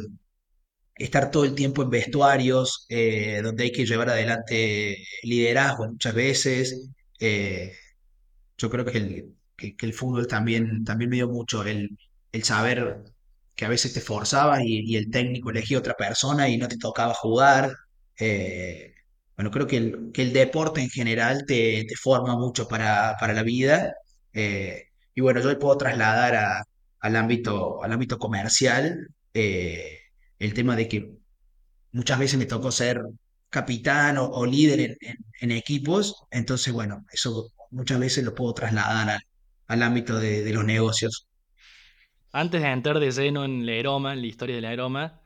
estar 0.96 1.32
todo 1.32 1.46
el 1.46 1.56
tiempo 1.56 1.84
en 1.84 1.90
vestuarios, 1.90 2.86
eh, 2.90 3.42
donde 3.44 3.66
hay 3.66 3.72
que 3.72 3.86
llevar 3.86 4.10
adelante 4.10 4.98
liderazgo 5.24 5.88
muchas 5.88 6.14
veces. 6.14 6.90
Eh, 7.20 7.74
yo 8.58 8.70
creo 8.70 8.86
que 8.86 8.98
el, 8.98 9.36
que, 9.56 9.76
el 9.80 9.94
fútbol 9.94 10.28
también, 10.28 10.84
también 10.84 11.10
me 11.10 11.18
dio 11.18 11.28
mucho 11.30 11.64
el, 11.64 11.98
el 12.32 12.44
saber 12.44 13.04
que 13.56 13.66
a 13.66 13.70
veces 13.70 13.94
te 13.94 14.02
forzaba 14.02 14.64
y, 14.64 14.96
el 14.96 15.10
técnico 15.12 15.50
elegía 15.52 15.80
otra 15.80 15.96
persona 15.96 16.50
y 16.50 16.58
no 16.58 16.68
te 16.68 16.78
tocaba 16.78 17.14
jugar. 17.14 17.72
Eh, 18.20 18.94
bueno, 19.36 19.52
creo 19.52 19.68
que 19.68 19.78
el, 19.78 20.12
que 20.14 20.24
el 20.24 20.34
deporte 20.34 20.82
en 20.82 20.90
general 20.90 21.46
te, 21.48 21.86
forma 22.02 22.36
mucho 22.38 22.68
para, 22.68 23.16
para 23.20 23.34
la 23.34 23.44
vida. 23.44 23.94
Eh, 24.34 24.90
y 25.16 25.22
bueno, 25.22 25.42
yo 25.42 25.50
le 25.50 25.56
puedo 25.58 25.78
trasladar 25.78 26.66
al 27.00 27.16
ámbito, 27.16 27.84
al 27.84 27.92
ámbito 27.94 28.18
comercial 28.20 29.10
el 29.34 30.54
tema 30.54 30.76
de 30.76 30.88
que 30.88 31.12
muchas 31.92 32.20
veces 32.20 32.40
me 32.40 32.46
tocó 32.46 32.72
ser 32.72 33.02
capitán 33.50 34.18
o, 34.18 34.26
o 34.30 34.46
líder 34.46 34.80
en, 34.82 34.98
en- 35.02 35.18
en 35.42 35.52
equipos, 35.52 36.16
entonces 36.32 36.74
bueno, 36.74 37.06
eso 37.12 37.52
muchas 37.72 38.00
veces 38.00 38.24
lo 38.26 38.36
puedo 38.36 38.54
trasladar 38.54 39.10
al, 39.10 39.22
al 39.68 39.84
ámbito 39.84 40.20
de, 40.20 40.44
de 40.44 40.54
los 40.54 40.66
negocios. 40.66 41.28
Antes 42.32 42.62
de 42.62 42.70
entrar 42.70 43.02
de 43.02 43.12
lleno 43.12 43.44
en 43.44 43.66
la 43.66 43.74
Eroma, 43.74 44.14
en 44.14 44.22
la 44.22 44.28
historia 44.28 44.56
de 44.56 44.62
la 44.62 44.72
Eroma, 44.72 45.22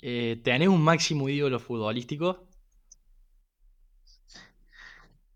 eh, 0.00 0.40
¿tenés 0.42 0.68
un 0.68 0.82
máximo 0.82 1.28
ídolo 1.28 1.58
futbolístico? 1.60 2.48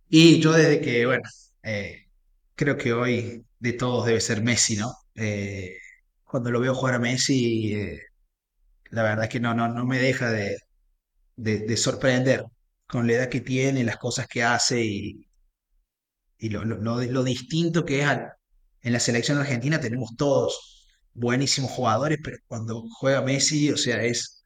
Y 0.09 0.41
yo 0.41 0.53
desde 0.53 0.81
que, 0.81 1.07
bueno, 1.07 1.23
eh, 1.63 2.07
creo 2.55 2.77
que 2.77 2.93
hoy 2.93 3.45
de 3.59 3.73
todos 3.75 4.07
debe 4.07 4.21
ser 4.21 4.43
Messi, 4.43 4.77
¿no? 4.77 4.93
Eh, 5.15 5.77
cuando 6.25 6.51
lo 6.51 6.61
veo 6.61 6.75
jugar 6.75 6.95
a 6.97 6.99
Messi, 6.99 7.75
eh, 7.75 8.01
la 8.91 9.03
verdad 9.05 9.25
es 9.25 9.31
que 9.31 9.41
no, 9.41 9.55
no, 9.55 9.69
no 9.69 9.87
me 9.87 9.99
deja 9.99 10.31
de, 10.33 10.57
de, 11.43 11.61
de 11.61 11.77
sorprender 11.77 12.45
con 12.87 13.07
la 13.07 13.15
edad 13.15 13.29
que 13.29 13.41
tiene, 13.41 13.85
las 13.85 13.99
cosas 13.99 14.27
que 14.29 14.43
hace 14.45 14.83
y, 14.85 15.27
y 16.39 16.49
lo, 16.49 16.65
lo, 16.65 16.77
lo- 17.03 17.25
distinto 17.25 17.85
que 17.85 18.01
es 18.01 18.07
al- 18.07 18.33
en 18.83 18.93
la 18.93 19.01
selección 19.01 19.39
argentina. 19.39 19.81
Tenemos 19.81 20.17
todos 20.17 20.87
buenísimos 21.15 21.71
jugadores, 21.71 22.19
pero 22.23 22.39
cuando 22.47 22.83
juega 22.99 23.23
Messi, 23.23 23.71
o 23.71 23.77
sea, 23.77 24.03
es, 24.03 24.45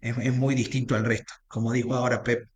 es, 0.00 0.18
es 0.18 0.34
muy 0.36 0.54
distinto 0.56 0.94
al 0.96 1.04
resto. 1.06 1.32
Como 1.48 1.72
dijo 1.72 1.94
ahora 1.94 2.22
Pep, 2.22 2.48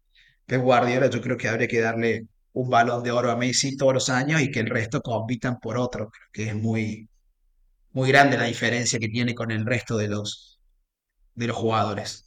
Pep 0.47 0.63
Guardiola, 0.63 1.11
yo 1.11 1.23
creo 1.23 1.37
que 1.37 1.49
habría 1.49 1.69
que 1.69 1.81
darle 1.81 2.29
un 2.55 2.71
balón 2.71 3.03
de 3.05 3.13
oro 3.13 3.31
a 3.33 3.37
Messi 3.37 3.77
todos 3.79 3.95
los 3.95 4.09
años 4.11 4.43
y 4.43 4.51
que 4.51 4.61
el 4.61 4.69
resto 4.71 5.03
compitan 5.03 5.59
por 5.61 5.79
otro. 5.79 6.11
Creo 6.11 6.29
que 6.33 6.49
es 6.51 6.57
muy, 6.57 7.09
muy 7.93 8.11
grande 8.11 8.39
la 8.39 8.45
diferencia 8.47 8.99
que 9.01 9.09
tiene 9.09 9.35
con 9.35 9.51
el 9.53 9.67
resto 9.67 9.97
de 9.99 10.09
los, 10.09 10.61
de 11.35 11.49
los 11.49 11.57
jugadores. 11.57 12.24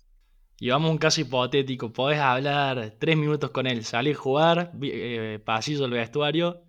Y 0.59 0.69
vamos 0.69 0.89
a 0.89 0.91
un 0.91 0.97
caso 0.99 1.21
hipotético, 1.21 1.91
podés 1.93 2.19
hablar 2.19 2.95
tres 2.99 3.17
minutos 3.17 3.51
con 3.51 3.67
él, 3.67 3.83
salir 3.85 4.15
a 4.15 4.19
jugar, 4.19 4.71
eh, 4.81 5.39
pasillo 5.45 5.81
del 5.81 5.91
vestuario, 5.91 6.63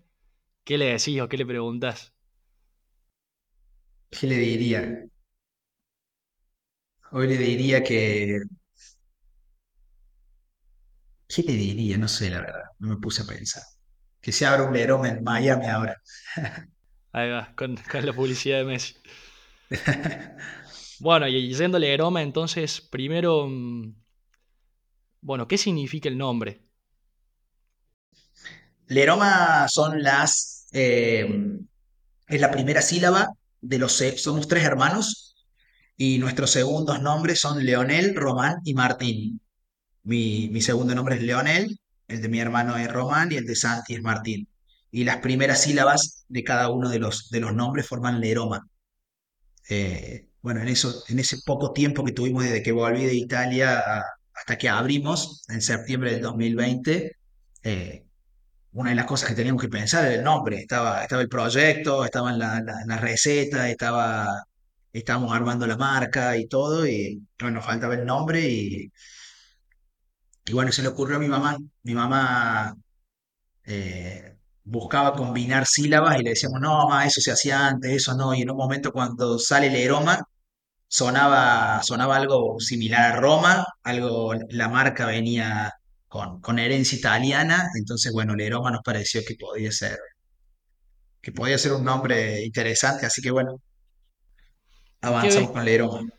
¿qué 0.65 0.77
le 0.77 0.85
decís 0.87 1.21
o 1.21 1.29
qué 1.29 1.37
le 1.37 1.45
preguntás? 1.47 2.13
¿Qué 4.09 4.27
le 4.27 4.35
diría? 4.37 5.05
Hoy 7.11 7.27
le 7.27 7.37
diría 7.37 7.83
que... 7.83 8.41
¿Qué 11.27 11.43
le 11.43 11.53
diría? 11.53 11.97
No 11.97 12.07
sé, 12.07 12.29
la 12.29 12.41
verdad. 12.41 12.63
No 12.79 12.89
me 12.89 12.97
puse 12.97 13.21
a 13.23 13.25
pensar. 13.25 13.63
Que 14.21 14.31
se 14.31 14.45
abra 14.45 14.63
un 14.63 14.73
Leroma 14.73 15.09
en 15.09 15.23
Miami 15.23 15.67
ahora. 15.67 16.01
Ahí 17.11 17.29
va, 17.29 17.53
con, 17.55 17.75
con 17.77 18.03
la 18.05 18.13
publicidad 18.13 18.57
de 18.59 18.65
Messi. 18.65 18.95
Bueno, 20.99 21.27
y 21.27 21.53
yéndole 21.53 21.89
a 21.89 21.93
Eroma, 21.93 22.21
entonces, 22.21 22.81
primero, 22.81 23.47
mm, 23.47 23.93
bueno, 25.21 25.47
¿qué 25.47 25.57
significa 25.57 26.09
el 26.09 26.17
nombre? 26.17 26.61
Leroma 28.87 29.67
son 29.69 30.01
las... 30.03 30.67
eh, 30.71 31.27
es 32.27 32.41
la 32.41 32.51
primera 32.51 32.81
sílaba 32.81 33.29
de 33.61 33.79
los... 33.79 33.93
Somos 34.17 34.47
tres 34.47 34.63
hermanos 34.63 35.35
y 35.97 36.17
nuestros 36.19 36.51
segundos 36.51 37.01
nombres 37.01 37.39
son 37.39 37.63
Leonel, 37.65 38.15
Román 38.15 38.57
y 38.63 38.73
Martín. 38.73 39.41
Mi, 40.03 40.49
mi 40.49 40.61
segundo 40.61 40.95
nombre 40.95 41.15
es 41.15 41.21
Leonel, 41.23 41.79
el 42.07 42.21
de 42.21 42.29
mi 42.29 42.39
hermano 42.39 42.77
es 42.77 42.91
Román 42.91 43.31
y 43.31 43.35
el 43.35 43.45
de 43.45 43.55
Santi 43.55 43.95
es 43.95 44.01
Martín. 44.01 44.47
Y 44.91 45.03
las 45.03 45.17
primeras 45.17 45.61
sílabas 45.63 46.25
de 46.27 46.43
cada 46.43 46.69
uno 46.69 46.89
de 46.89 46.99
los, 46.99 47.29
de 47.29 47.39
los 47.41 47.53
nombres 47.53 47.87
forman 47.87 48.19
Leroma. 48.19 48.67
Bueno, 50.41 50.61
en 50.61 50.69
eso, 50.69 51.03
en 51.09 51.19
ese 51.19 51.37
poco 51.45 51.73
tiempo 51.73 52.03
que 52.03 52.13
tuvimos 52.13 52.43
desde 52.43 52.63
que 52.63 52.71
volví 52.71 53.05
de 53.05 53.15
Italia 53.15 54.03
hasta 54.33 54.57
que 54.57 54.69
abrimos 54.69 55.43
en 55.49 55.61
septiembre 55.61 56.11
del 56.13 56.21
2020, 56.21 57.17
eh, 57.63 58.05
una 58.73 58.91
de 58.91 58.95
las 58.95 59.05
cosas 59.05 59.29
que 59.29 59.35
teníamos 59.35 59.61
que 59.61 59.69
pensar 59.69 60.05
era 60.05 60.15
el 60.15 60.23
nombre. 60.23 60.59
Estaba, 60.59 61.03
estaba 61.03 61.21
el 61.21 61.29
proyecto, 61.29 62.05
estaban 62.05 62.39
la, 62.39 62.61
la, 62.61 62.75
la 62.85 62.97
receta, 62.97 63.69
estaba, 63.69 64.43
estábamos 64.93 65.33
armando 65.33 65.67
la 65.67 65.77
marca 65.77 66.37
y 66.37 66.47
todo, 66.47 66.87
y 66.87 67.21
bueno, 67.39 67.55
nos 67.57 67.65
faltaba 67.65 67.95
el 67.95 68.05
nombre 68.05 68.41
y, 68.47 68.91
y 70.45 70.53
bueno, 70.53 70.71
se 70.71 70.81
le 70.81 70.87
ocurrió 70.89 71.17
a 71.17 71.19
mi 71.19 71.27
mamá. 71.27 71.57
Mi 71.83 71.93
mamá 71.93 72.75
eh, 73.65 74.38
buscaba 74.63 75.13
combinar 75.13 75.65
sílabas 75.67 76.19
y 76.19 76.23
le 76.23 76.31
decíamos, 76.31 76.61
no, 76.61 76.99
eso 77.01 77.21
se 77.21 77.31
hacía 77.31 77.67
antes, 77.67 77.91
eso 77.91 78.15
no, 78.15 78.33
y 78.33 78.41
en 78.43 78.51
un 78.51 78.57
momento 78.57 78.91
cuando 78.91 79.39
sale 79.39 79.67
el 79.67 79.87
aroma 79.89 80.19
sonaba, 80.87 81.81
sonaba 81.83 82.17
algo 82.17 82.59
similar 82.59 83.13
a 83.13 83.15
Roma, 83.19 83.65
algo, 83.83 84.33
la 84.49 84.69
marca 84.69 85.05
venía 85.05 85.73
con, 86.07 86.41
con 86.41 86.59
herencia 86.59 86.97
italiana, 86.97 87.69
entonces 87.77 88.11
bueno, 88.13 88.35
Leroma 88.35 88.71
nos 88.71 88.81
pareció 88.83 89.21
que 89.27 89.35
podía 89.35 89.71
ser, 89.71 89.97
que 91.21 91.31
podía 91.31 91.57
ser 91.57 91.73
un 91.73 91.83
nombre 91.85 92.43
interesante, 92.45 93.05
así 93.05 93.21
que 93.21 93.31
bueno, 93.31 93.61
¿En 95.01 95.17
qué 95.17 95.29
avanzamos 95.29 95.51
con 95.51 95.65
Leroma. 95.65 96.09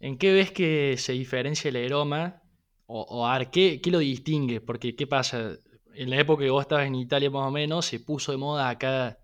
en 0.00 0.18
qué 0.18 0.32
ves 0.32 0.52
que 0.52 0.96
se 0.98 1.12
diferencia 1.12 1.68
el 1.68 1.76
Eroma? 1.76 2.42
O, 2.86 3.00
o 3.02 3.50
¿qué, 3.50 3.80
qué 3.82 3.90
lo 3.90 3.98
distingue? 3.98 4.60
Porque, 4.60 4.94
¿qué 4.94 5.06
pasa? 5.06 5.56
En 5.96 6.10
la 6.10 6.18
época 6.18 6.44
que 6.44 6.50
vos 6.50 6.62
estabas 6.62 6.86
en 6.86 6.96
Italia 6.96 7.30
más 7.30 7.46
o 7.46 7.50
menos, 7.50 7.86
se 7.86 8.00
puso 8.00 8.32
de 8.32 8.38
moda 8.38 8.68
acá 8.68 9.18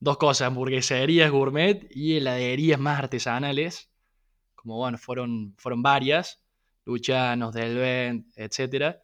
dos 0.00 0.16
cosas, 0.16 0.46
hamburgueserías 0.46 1.30
gourmet 1.30 1.88
y 1.90 2.16
heladerías 2.16 2.80
más 2.80 2.98
artesanales, 2.98 3.90
como 4.54 4.76
bueno, 4.76 4.98
fueron, 4.98 5.54
fueron 5.58 5.82
varias, 5.82 6.42
Lucianos, 6.84 7.52
Delvent, 7.52 8.26
etcétera. 8.36 9.02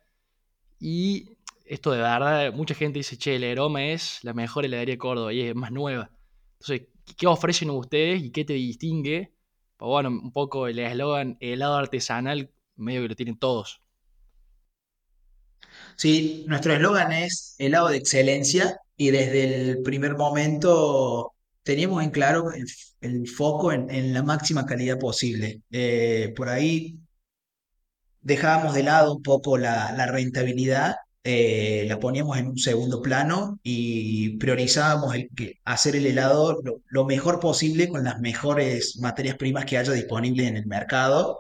Y 0.81 1.37
esto 1.67 1.93
de 1.93 1.99
verdad, 1.99 2.53
mucha 2.53 2.75
gente 2.75 2.99
dice, 2.99 3.17
che, 3.19 3.37
el 3.37 3.45
aroma 3.45 3.85
es 3.85 4.21
la 4.23 4.33
mejor 4.33 4.65
heladería 4.65 4.95
de 4.95 4.99
Córdoba 4.99 5.33
y 5.33 5.43
es 5.43 5.55
más 5.55 5.71
nueva. 5.71 6.11
Entonces, 6.55 6.89
¿qué 7.17 7.27
ofrecen 7.27 7.71
ustedes 7.71 8.23
y 8.23 8.31
qué 8.31 8.45
te 8.45 8.55
distingue? 8.55 9.35
Pues 9.77 9.89
bueno, 9.89 10.09
un 10.09 10.33
poco 10.33 10.67
el 10.67 10.79
eslogan 10.79 11.37
helado 11.41 11.77
artesanal, 11.77 12.53
medio 12.77 13.03
que 13.03 13.09
lo 13.09 13.17
tienen 13.17 13.39
todos. 13.39 13.83
Sí, 15.97 16.45
nuestro 16.49 16.73
eslogan 16.75 17.13
es 17.13 17.55
helado 17.59 17.89
de 17.89 17.97
excelencia 17.99 18.77
y 18.97 19.11
desde 19.11 19.71
el 19.71 19.83
primer 19.83 20.17
momento 20.17 21.33
teníamos 21.63 22.03
en 22.03 22.11
claro 22.11 22.53
el, 22.53 22.67
el 23.01 23.29
foco 23.29 23.73
en, 23.73 23.91
en 23.91 24.13
la 24.13 24.23
máxima 24.23 24.67
calidad 24.67 24.99
posible. 24.99 25.63
Eh, 25.71 26.33
por 26.37 26.49
ahí 26.49 26.99
dejábamos 28.21 28.75
de 28.75 28.83
lado 28.83 29.15
un 29.15 29.23
poco 29.23 29.59
la, 29.59 29.93
la 29.93 30.07
rentabilidad 30.07 30.97
eh, 31.25 31.85
la 31.89 32.01
poníamos 32.01 32.37
en 32.37 32.49
un 32.49 32.59
segundo 32.59 33.01
plano 33.01 33.61
y 33.63 34.37
priorizábamos 34.39 35.15
el 35.15 35.29
que 35.37 35.61
hacer 35.65 35.95
el 35.95 36.07
helado 36.07 36.61
lo, 36.65 36.83
lo 36.89 37.05
mejor 37.05 37.39
posible 37.39 37.89
con 37.89 38.03
las 38.03 38.19
mejores 38.21 38.99
materias 38.99 39.37
primas 39.37 39.65
que 39.65 39.79
haya 39.79 39.93
disponibles 39.93 40.49
en 40.49 40.57
el 40.57 40.67
mercado. 40.67 41.39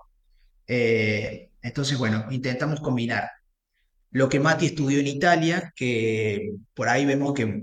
Eh, 0.68 1.50
entonces, 1.62 1.98
bueno, 1.98 2.26
intentamos 2.30 2.80
combinar 2.80 3.28
lo 4.12 4.28
que 4.28 4.40
Mati 4.40 4.66
estudió 4.66 5.00
en 5.00 5.06
Italia, 5.08 5.72
que 5.76 6.52
por 6.74 6.88
ahí 6.88 7.06
vemos 7.06 7.34
que, 7.34 7.62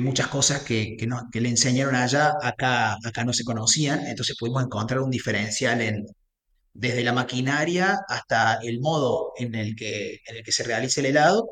muchas 0.00 0.28
cosas 0.28 0.62
que, 0.62 0.96
que, 0.96 1.08
que 1.32 1.40
le 1.40 1.48
enseñaron 1.48 1.94
allá, 1.94 2.34
acá, 2.42 2.94
acá 3.04 3.24
no 3.24 3.32
se 3.32 3.44
conocían, 3.44 4.06
entonces 4.06 4.36
pudimos 4.38 4.62
encontrar 4.64 5.00
un 5.00 5.10
diferencial 5.10 5.80
en, 5.80 6.06
desde 6.74 7.04
la 7.04 7.12
maquinaria 7.12 8.00
hasta 8.08 8.56
el 8.62 8.80
modo 8.80 9.32
en 9.38 9.54
el 9.56 9.76
que, 9.76 10.20
en 10.26 10.36
el 10.38 10.44
que 10.44 10.52
se 10.52 10.64
realiza 10.64 11.00
el 11.00 11.06
helado, 11.08 11.50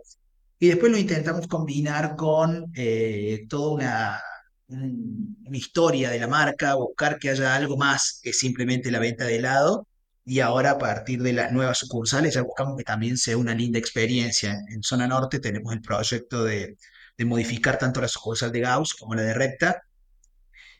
y 0.60 0.68
después 0.68 0.92
lo 0.92 0.98
intentamos 0.98 1.46
combinar 1.48 2.16
con 2.16 2.66
eh, 2.76 3.46
toda 3.48 3.70
una, 3.74 4.20
un- 4.68 5.38
una 5.46 5.56
historia 5.58 6.10
de 6.10 6.20
la 6.20 6.28
marca, 6.28 6.74
buscar 6.74 7.18
que 7.18 7.30
haya 7.30 7.54
algo 7.56 7.76
más 7.76 8.20
que 8.22 8.32
simplemente 8.32 8.90
la 8.90 8.98
venta 9.00 9.24
de 9.26 9.36
helado. 9.36 9.86
Y 10.28 10.40
ahora 10.40 10.72
a 10.72 10.78
partir 10.78 11.22
de 11.22 11.32
las 11.32 11.52
nuevas 11.52 11.78
sucursales 11.78 12.34
ya 12.34 12.42
buscamos 12.42 12.76
que 12.76 12.84
también 12.84 13.16
sea 13.16 13.38
una 13.38 13.54
linda 13.54 13.78
experiencia. 13.78 14.58
En 14.68 14.82
Zona 14.82 15.06
Norte 15.06 15.40
tenemos 15.40 15.72
el 15.72 15.80
proyecto 15.80 16.44
de, 16.44 16.76
modificar 17.24 17.78
tanto 17.78 18.02
la 18.02 18.08
sucursal 18.08 18.52
de 18.52 18.60
Gauss 18.60 18.92
como 18.92 19.14
la 19.14 19.22
de 19.22 19.32
Recta 19.32 19.82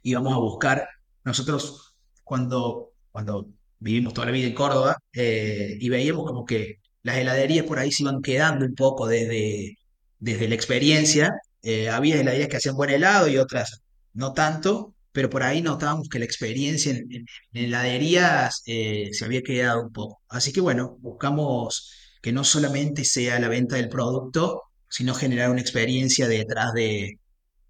y 0.03 0.13
vamos 0.13 0.35
a 0.35 0.37
buscar, 0.37 0.87
nosotros 1.25 1.97
cuando, 2.25 2.93
cuando 3.11 3.49
vivimos 3.79 4.13
toda 4.13 4.27
la 4.27 4.33
vida 4.33 4.49
en 4.49 4.55
Córdoba 4.55 4.99
eh, 5.15 5.79
y 5.81 5.89
veíamos 5.89 6.27
como 6.27 6.45
que 6.45 6.81
las 7.03 7.17
heladerías 7.17 7.65
por 7.65 7.79
ahí 7.79 7.91
se 7.91 8.03
iban 8.03 8.21
quedando 8.21 8.67
un 8.67 8.75
poco 8.75 9.07
desde, 9.07 9.79
desde 10.19 10.47
la 10.47 10.57
experiencia, 10.57 11.33
eh, 11.63 11.89
había 11.89 12.21
heladerías 12.21 12.51
que 12.51 12.59
hacían 12.59 12.77
buen 12.77 12.91
helado 12.91 13.29
y 13.29 13.39
otras 13.39 13.83
no 14.13 14.35
tanto, 14.35 14.95
pero 15.19 15.31
por 15.31 15.43
ahí 15.43 15.63
notábamos 15.63 16.09
que 16.09 16.19
la 16.19 16.25
experiencia 16.27 16.93
en, 16.93 16.99
en- 17.13 17.27
en 17.53 17.65
heladerías 17.67 18.63
eh, 18.67 19.09
se 19.13 19.25
había 19.25 19.43
quedado 19.43 19.83
un 19.83 19.93
poco. 19.93 20.23
Así 20.29 20.53
que 20.53 20.61
bueno, 20.61 20.97
buscamos 21.01 21.93
que 22.23 22.33
no 22.33 22.45
solamente 22.45 23.05
sea 23.05 23.39
la 23.41 23.49
venta 23.49 23.77
del 23.77 23.89
producto, 23.89 24.63
sino 24.89 25.15
generar 25.15 25.51
una 25.51 25.61
experiencia 25.61 26.29
detrás 26.29 26.73
de 26.75 27.19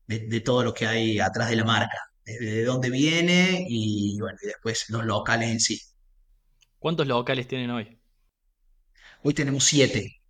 de, 0.06 0.20
de 0.28 0.40
todo 0.40 0.64
lo 0.64 0.74
que 0.74 0.86
hay 0.86 1.18
atrás 1.20 1.50
de 1.50 1.56
la 1.56 1.64
marca, 1.64 1.98
de, 2.24 2.38
de 2.40 2.64
dónde 2.64 2.90
viene 2.90 3.64
y 3.68 4.18
bueno, 4.20 4.38
y 4.42 4.46
después 4.48 4.86
los 4.90 5.04
locales 5.04 5.50
en 5.50 5.60
sí. 5.60 5.80
¿Cuántos 6.80 7.06
locales 7.06 7.46
tienen 7.46 7.70
hoy? 7.70 8.00
Hoy 9.22 9.32
tenemos 9.34 9.62
siete. 9.64 10.20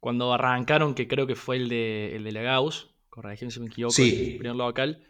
Cuando 0.00 0.32
arrancaron, 0.32 0.94
que 0.94 1.08
creo 1.08 1.26
que 1.26 1.34
fue 1.36 1.56
el 1.56 1.68
de, 1.68 2.16
el 2.16 2.24
de 2.24 2.32
la 2.32 2.42
Gauss, 2.42 2.90
corregime 3.10 3.50
si 3.50 3.60
me 3.60 3.66
equivoco, 3.66 4.04
el 4.04 4.34
Sí, 4.34 4.36
primer 4.36 4.56
local, 4.56 5.04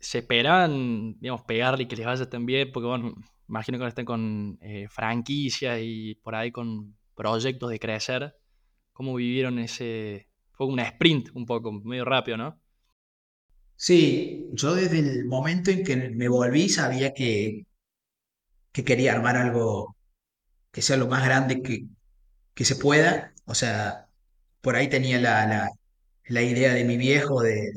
se 0.00 0.18
esperaban, 0.18 1.18
digamos, 1.20 1.42
pegarle 1.42 1.84
y 1.84 1.86
que 1.86 1.96
les 1.96 2.06
vaya 2.06 2.28
tan 2.28 2.46
bien, 2.46 2.70
porque 2.72 2.86
bueno, 2.88 3.14
imagino 3.48 3.78
que 3.78 3.84
ahora 3.84 4.04
con 4.04 4.58
eh, 4.62 4.88
franquicias 4.88 5.78
y 5.82 6.14
por 6.16 6.34
ahí 6.34 6.52
con 6.52 6.96
proyectos 7.14 7.70
de 7.70 7.78
crecer. 7.80 8.34
¿Cómo 8.92 9.14
vivieron 9.14 9.58
ese? 9.58 10.28
Fue 10.52 10.66
una 10.66 10.84
sprint 10.84 11.30
un 11.34 11.46
poco, 11.46 11.72
medio 11.72 12.04
rápido, 12.04 12.36
¿no? 12.36 12.60
sí, 13.76 14.48
yo 14.52 14.74
desde 14.74 14.98
el 15.00 15.24
momento 15.26 15.70
en 15.70 15.84
que 15.84 15.96
me 15.96 16.28
volví 16.28 16.68
sabía 16.68 17.14
que, 17.14 17.66
que 18.72 18.84
quería 18.84 19.12
armar 19.12 19.36
algo 19.36 19.96
que 20.72 20.82
sea 20.82 20.96
lo 20.96 21.08
más 21.08 21.24
grande 21.24 21.62
que, 21.62 21.86
que 22.54 22.64
se 22.64 22.76
pueda. 22.76 23.34
O 23.46 23.54
sea, 23.54 24.08
por 24.62 24.76
ahí 24.76 24.88
tenía 24.88 25.20
la, 25.20 25.46
la, 25.46 25.70
la 26.26 26.42
idea 26.42 26.74
de 26.74 26.84
mi 26.84 26.96
viejo 26.96 27.42
de, 27.42 27.72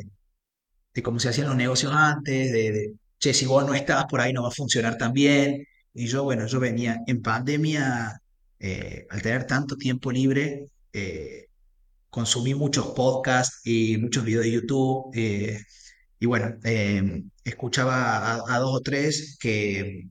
de 0.94 1.04
cómo 1.04 1.20
se 1.20 1.30
hacían 1.30 1.48
los 1.48 1.56
negocios 1.56 1.92
antes, 1.94 2.52
de, 2.52 2.72
de, 2.72 2.94
che, 3.20 3.34
si 3.34 3.46
vos 3.46 3.66
no 3.66 3.74
estás, 3.74 4.06
por 4.06 4.22
ahí 4.22 4.34
no 4.34 4.44
va 4.44 4.50
a 4.50 4.52
funcionar 4.52 4.98
tan 4.98 5.14
bien. 5.14 5.66
Y 5.94 6.08
yo, 6.08 6.24
bueno, 6.24 6.46
yo 6.48 6.60
venía 6.60 6.98
en 7.08 7.22
pandemia, 7.22 8.22
eh, 8.60 9.06
al 9.10 9.22
tener 9.22 9.46
tanto 9.48 9.76
tiempo 9.78 10.12
libre, 10.12 10.68
eh, 10.94 11.48
consumí 12.10 12.54
muchos 12.56 12.88
podcasts 12.88 13.62
y 13.66 13.98
muchos 13.98 14.24
videos 14.26 14.46
de 14.46 14.52
YouTube. 14.52 15.12
eh, 15.16 15.60
y 16.20 16.26
bueno, 16.28 16.56
eh, 16.64 17.24
escuchaba 17.44 18.36
a, 18.36 18.56
a 18.56 18.60
dos 18.60 18.76
o 18.76 18.82
tres 18.82 19.38
que 19.40 20.08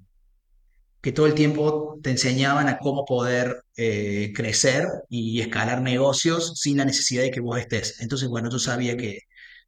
que 1.01 1.13
todo 1.13 1.27
el 1.27 1.35
tiempo 1.35 1.99
te 2.03 2.11
enseñaban 2.11 2.69
a 2.69 2.79
cómo 2.79 3.05
poder 3.07 3.63
crecer 4.35 4.87
y 5.09 5.41
escalar 5.41 5.81
negocios 5.81 6.61
sin 6.61 6.77
la 6.77 6.85
necesidad 6.85 7.23
de 7.23 7.31
que 7.31 7.41
vos 7.41 7.59
estés. 7.59 8.01
Entonces, 8.01 8.29
bueno, 8.29 8.51
yo 8.51 8.59
sabía 8.59 8.97
que 8.97 9.21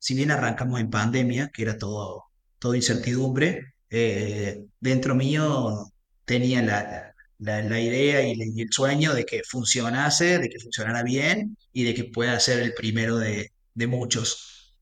si 0.02 0.14
bien 0.16 0.32
arrancamos 0.32 0.80
en 0.80 0.90
pandemia, 0.90 1.50
que 1.54 1.62
era 1.62 1.78
todo, 1.78 2.24
todo 2.58 2.74
incertidumbre, 2.74 3.74
eh, 3.88 4.64
dentro 4.80 5.14
mío 5.14 5.92
tenía 6.24 6.60
la, 6.60 7.14
la, 7.38 7.80
idea 7.80 8.20
y, 8.26 8.32
el 8.32 8.72
sueño 8.72 9.14
de 9.14 9.24
que 9.24 9.42
funcionase, 9.44 10.40
de 10.40 10.48
que 10.48 10.58
funcionara 10.58 11.04
bien 11.04 11.56
y 11.72 11.84
de 11.84 11.94
que 11.94 12.02
pueda 12.02 12.40
ser 12.40 12.64
el 12.64 12.74
primero 12.74 13.16
de, 13.18 13.52
de 13.74 13.86
muchos. 13.86 14.76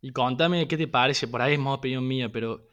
Y 0.00 0.12
contame 0.12 0.68
qué 0.68 0.76
te 0.76 0.86
parece, 0.86 1.26
por 1.26 1.42
ahí 1.42 1.54
es 1.54 1.58
más 1.58 1.78
opinión 1.78 2.06
mía, 2.06 2.30
pero 2.30 2.68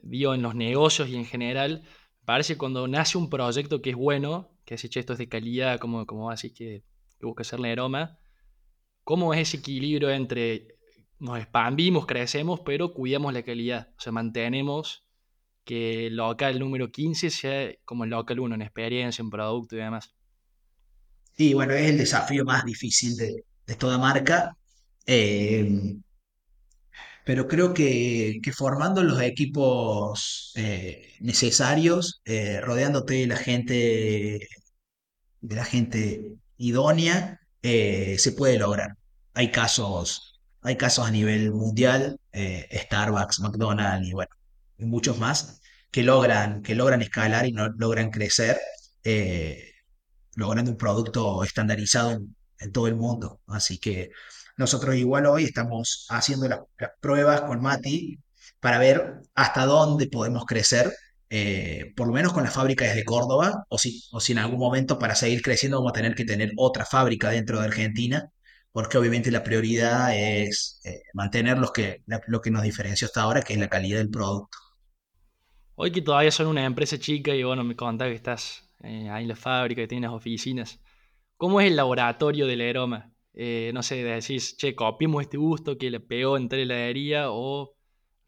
digo, 0.00 0.32
en 0.32 0.42
los 0.42 0.54
negocios 0.54 1.08
y 1.08 1.16
en 1.16 1.24
general, 1.24 1.82
parece 2.24 2.56
cuando 2.56 2.86
nace 2.86 3.18
un 3.18 3.28
proyecto 3.28 3.82
que 3.82 3.90
es 3.90 3.96
bueno, 3.96 4.52
que 4.64 4.74
has 4.74 4.84
hecho 4.84 5.00
es 5.00 5.18
de 5.18 5.28
calidad, 5.28 5.80
como, 5.80 6.06
como 6.06 6.30
así 6.30 6.54
que, 6.54 6.84
que 7.18 7.26
busca 7.26 7.42
hacerle 7.42 7.72
aroma, 7.72 8.16
¿cómo 9.04 9.34
es 9.34 9.40
ese 9.48 9.58
equilibrio 9.58 10.10
entre 10.10 10.76
nos 11.18 11.38
expandimos, 11.38 12.06
crecemos, 12.06 12.60
pero 12.60 12.92
cuidamos 12.92 13.32
la 13.32 13.42
calidad? 13.42 13.88
O 13.96 14.00
sea, 14.00 14.12
mantenemos 14.12 15.04
que 15.64 16.08
el 16.08 16.16
local 16.16 16.58
número 16.58 16.90
15 16.90 17.30
sea 17.30 17.72
como 17.84 18.04
el 18.04 18.10
local 18.10 18.40
uno 18.40 18.54
en 18.54 18.62
experiencia, 18.62 19.22
en 19.22 19.30
producto 19.30 19.76
y 19.76 19.78
demás. 19.78 20.12
Y 21.36 21.54
bueno, 21.54 21.72
es 21.74 21.88
el 21.88 21.98
desafío 21.98 22.44
más 22.44 22.64
difícil 22.64 23.16
de, 23.16 23.44
toda 23.76 23.98
marca. 23.98 24.56
Eh, 25.06 25.96
pero 27.24 27.46
creo 27.46 27.72
que, 27.72 28.40
que 28.42 28.52
formando 28.52 29.02
los 29.02 29.20
equipos 29.22 30.52
eh, 30.56 31.14
necesarios, 31.20 32.20
eh, 32.24 32.60
rodeándote 32.60 33.14
de 33.14 33.26
la 33.26 33.36
gente, 33.36 34.48
de 35.40 35.56
la 35.56 35.64
gente 35.64 36.32
idónea, 36.56 37.40
eh, 37.62 38.16
se 38.18 38.32
puede 38.32 38.58
lograr. 38.58 38.96
Hay 39.34 39.50
casos, 39.50 40.40
hay 40.62 40.76
casos 40.76 41.06
a 41.06 41.10
nivel 41.10 41.52
mundial, 41.52 42.18
eh, 42.32 42.68
Starbucks, 42.84 43.40
McDonald's 43.40 44.08
y 44.08 44.12
bueno, 44.12 44.30
muchos 44.78 45.18
más, 45.18 45.60
que 45.90 46.02
logran, 46.02 46.62
que 46.62 46.74
logran 46.74 47.02
escalar 47.02 47.46
y 47.46 47.52
no, 47.52 47.68
logran 47.70 48.10
crecer. 48.10 48.58
eh, 49.04 49.68
logrando 50.34 50.70
un 50.70 50.76
producto 50.76 51.44
estandarizado 51.44 52.12
en, 52.12 52.72
todo 52.72 52.86
el 52.86 52.94
mundo. 52.96 53.40
Así 53.48 53.78
que 53.78 54.10
nosotros 54.56 54.94
igual 54.96 55.26
hoy 55.26 55.44
estamos 55.44 56.06
haciendo 56.10 56.48
la- 56.48 56.64
las 56.78 56.90
pruebas 57.00 57.40
con 57.42 57.60
Mati 57.60 58.18
para 58.60 58.78
ver 58.78 59.20
hasta 59.34 59.66
dónde 59.66 60.06
podemos 60.08 60.44
crecer, 60.46 60.92
eh, 61.34 61.94
por 61.96 62.08
lo 62.08 62.12
menos 62.12 62.34
con 62.34 62.44
la 62.44 62.50
fábrica 62.50 62.84
desde 62.84 63.04
Córdoba, 63.04 63.64
o 63.70 63.78
si, 63.78 64.02
o 64.12 64.20
si 64.20 64.32
en 64.32 64.38
algún 64.38 64.58
momento 64.58 64.98
para 64.98 65.14
seguir 65.14 65.40
creciendo 65.40 65.78
vamos 65.78 65.92
a 65.92 65.94
tener 65.94 66.14
que 66.14 66.26
tener 66.26 66.52
otra 66.58 66.84
fábrica 66.84 67.30
dentro 67.30 67.58
de 67.58 67.64
Argentina, 67.64 68.30
porque 68.70 68.98
obviamente 68.98 69.30
la 69.30 69.42
prioridad 69.42 70.14
es 70.14 70.82
eh, 70.84 71.00
mantener 71.14 71.56
los 71.56 71.72
que, 71.72 72.02
lo 72.26 72.42
que 72.42 72.50
nos 72.50 72.62
diferencia 72.62 73.06
hasta 73.06 73.22
ahora, 73.22 73.40
que 73.40 73.54
es 73.54 73.58
la 73.58 73.70
calidad 73.70 73.96
del 73.96 74.10
producto. 74.10 74.58
Hoy 75.74 75.90
que 75.90 76.02
todavía 76.02 76.30
son 76.30 76.48
una 76.48 76.66
empresa 76.66 76.98
chica 76.98 77.34
y 77.34 77.42
bueno, 77.42 77.64
me 77.64 77.76
contás 77.76 78.08
que 78.08 78.14
estás 78.14 78.70
eh, 78.82 79.08
ahí 79.08 79.22
en 79.22 79.28
la 79.28 79.36
fábrica, 79.36 79.80
que 79.80 79.88
tienes 79.88 80.10
oficinas. 80.10 80.80
¿Cómo 81.38 81.62
es 81.62 81.68
el 81.68 81.76
laboratorio 81.76 82.46
del 82.46 82.60
aroma? 82.60 83.10
No 83.72 83.82
sé, 83.82 84.04
decís, 84.04 84.54
che, 84.58 84.74
copiemos 84.74 85.22
este 85.22 85.38
gusto 85.38 85.78
que 85.78 85.90
le 85.90 86.00
pegó 86.00 86.36
en 86.36 86.50
tal 86.50 86.58
heladería 86.58 87.30
o 87.30 87.74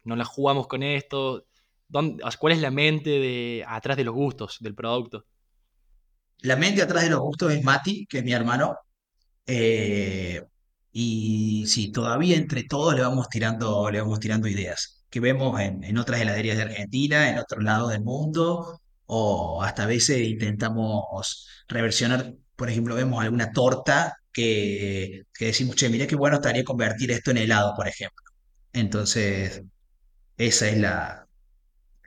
no 0.03 0.15
la 0.15 0.25
jugamos 0.25 0.65
con 0.65 0.81
esto. 0.81 1.45
¿Dónde- 1.87 2.23
o 2.23 2.31
sea, 2.31 2.39
¿Cuál 2.39 2.53
es 2.53 2.59
la 2.61 2.71
mente 2.71 3.09
de, 3.09 3.63
atrás 3.67 3.97
de 3.97 4.03
los 4.03 4.13
gustos 4.15 4.57
del 4.59 4.75
producto? 4.75 5.25
La 6.39 6.55
mente 6.55 6.81
atrás 6.81 7.03
de 7.03 7.09
los 7.09 7.19
gustos 7.19 7.51
es 7.53 7.63
Mati, 7.63 8.05
que 8.07 8.19
es 8.19 8.23
mi 8.23 8.33
hermano, 8.33 8.77
Eh, 9.47 10.41
y 10.93 11.65
sí, 11.67 11.91
todavía 11.91 12.37
entre 12.37 12.63
todos 12.65 12.95
le 12.95 13.01
vamos 13.03 13.29
tirando, 13.29 13.91
le 13.91 14.01
vamos 14.01 14.19
tirando 14.21 14.47
ideas 14.47 15.05
que 15.09 15.19
vemos 15.21 15.59
en, 15.61 15.83
en 15.83 15.97
otras 15.99 16.21
heladerías 16.21 16.57
de 16.57 16.63
Argentina, 16.63 17.29
en 17.31 17.39
otros 17.39 17.63
lados 17.63 17.91
del 17.91 18.03
mundo, 18.03 18.81
o 19.07 19.63
hasta 19.63 19.83
a 19.83 19.87
veces 19.87 20.19
intentamos 20.27 21.47
reversionar, 21.69 22.33
por 22.57 22.69
ejemplo, 22.69 22.95
vemos 22.95 23.23
alguna 23.23 23.51
torta 23.53 24.15
que, 24.33 25.23
que 25.33 25.45
decimos, 25.47 25.75
che, 25.77 25.89
mira 25.89 26.07
qué 26.07 26.15
bueno 26.17 26.37
estaría 26.37 26.63
convertir 26.65 27.11
esto 27.11 27.31
en 27.31 27.37
helado, 27.39 27.73
por 27.75 27.87
ejemplo. 27.89 28.23
Entonces, 28.73 29.63
esa 30.37 30.69
es 30.69 30.77
la, 30.77 31.24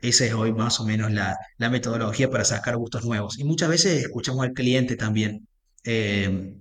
esa 0.01 0.25
es 0.25 0.33
hoy 0.33 0.53
más 0.53 0.79
o 0.79 0.85
menos 0.85 1.11
la, 1.11 1.37
la 1.57 1.69
metodología 1.69 2.29
para 2.29 2.45
sacar 2.45 2.77
gustos 2.77 3.05
nuevos. 3.05 3.37
Y 3.39 3.43
muchas 3.43 3.69
veces 3.69 4.01
escuchamos 4.03 4.43
al 4.45 4.53
cliente 4.53 4.95
también. 4.95 5.47
eh, 5.83 6.55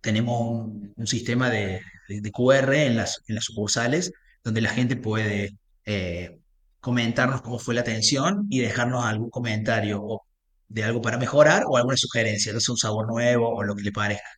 tenemos 0.00 0.66
un, 0.96 1.06
sistema 1.06 1.50
de, 1.50 1.80
de- 2.08 2.30
QR 2.32 2.86
en 2.86 2.96
las, 2.96 3.22
en 3.28 3.34
las 3.36 3.44
sucursales 3.44 4.12
donde 4.44 4.60
la 4.62 4.70
gente 4.70 4.96
puede 4.96 5.58
eh, 5.84 6.38
comentarnos 6.80 7.42
cómo 7.42 7.58
fue 7.58 7.74
la 7.74 7.82
atención 7.82 8.46
y 8.50 8.60
dejarnos 8.60 9.04
algún 9.04 9.30
comentario 9.30 10.00
o 10.02 10.22
de 10.68 10.84
algo 10.84 11.02
para 11.02 11.18
mejorar 11.18 11.64
o 11.68 11.76
alguna 11.76 11.96
sugerencia, 11.96 12.52
no 12.52 12.58
un 12.68 12.76
sabor 12.78 13.06
nuevo 13.08 13.48
o 13.50 13.62
lo 13.64 13.74
que 13.76 13.82
le 13.82 13.92
parezca. 13.92 14.28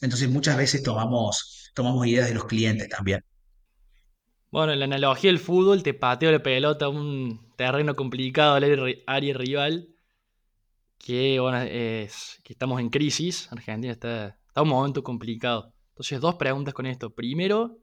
Entonces 0.00 0.28
muchas 0.30 0.56
veces 0.56 0.82
tomamos, 0.82 1.70
tomamos 1.74 2.06
ideas 2.06 2.28
de 2.28 2.34
los 2.34 2.46
clientes 2.46 2.88
también. 2.88 3.20
Bueno, 4.50 4.72
en 4.72 4.78
la 4.80 4.84
analogía 4.84 5.30
del 5.30 5.38
fútbol, 5.40 5.82
te 5.82 5.94
pateo 5.94 6.30
la 6.30 6.42
pelota 6.42 6.88
un 6.88 7.51
terreno 7.62 7.94
complicado 7.94 8.54
al 8.56 8.64
área 9.06 9.34
rival, 9.38 9.94
que 10.98 11.38
estamos 12.48 12.80
en 12.80 12.90
crisis. 12.90 13.48
Argentina 13.52 13.92
está, 13.92 14.36
en 14.56 14.62
un 14.62 14.68
momento 14.68 15.04
complicado. 15.04 15.72
Entonces, 15.90 16.20
dos 16.20 16.34
preguntas 16.34 16.74
con 16.74 16.86
esto. 16.86 17.14
Primero, 17.14 17.78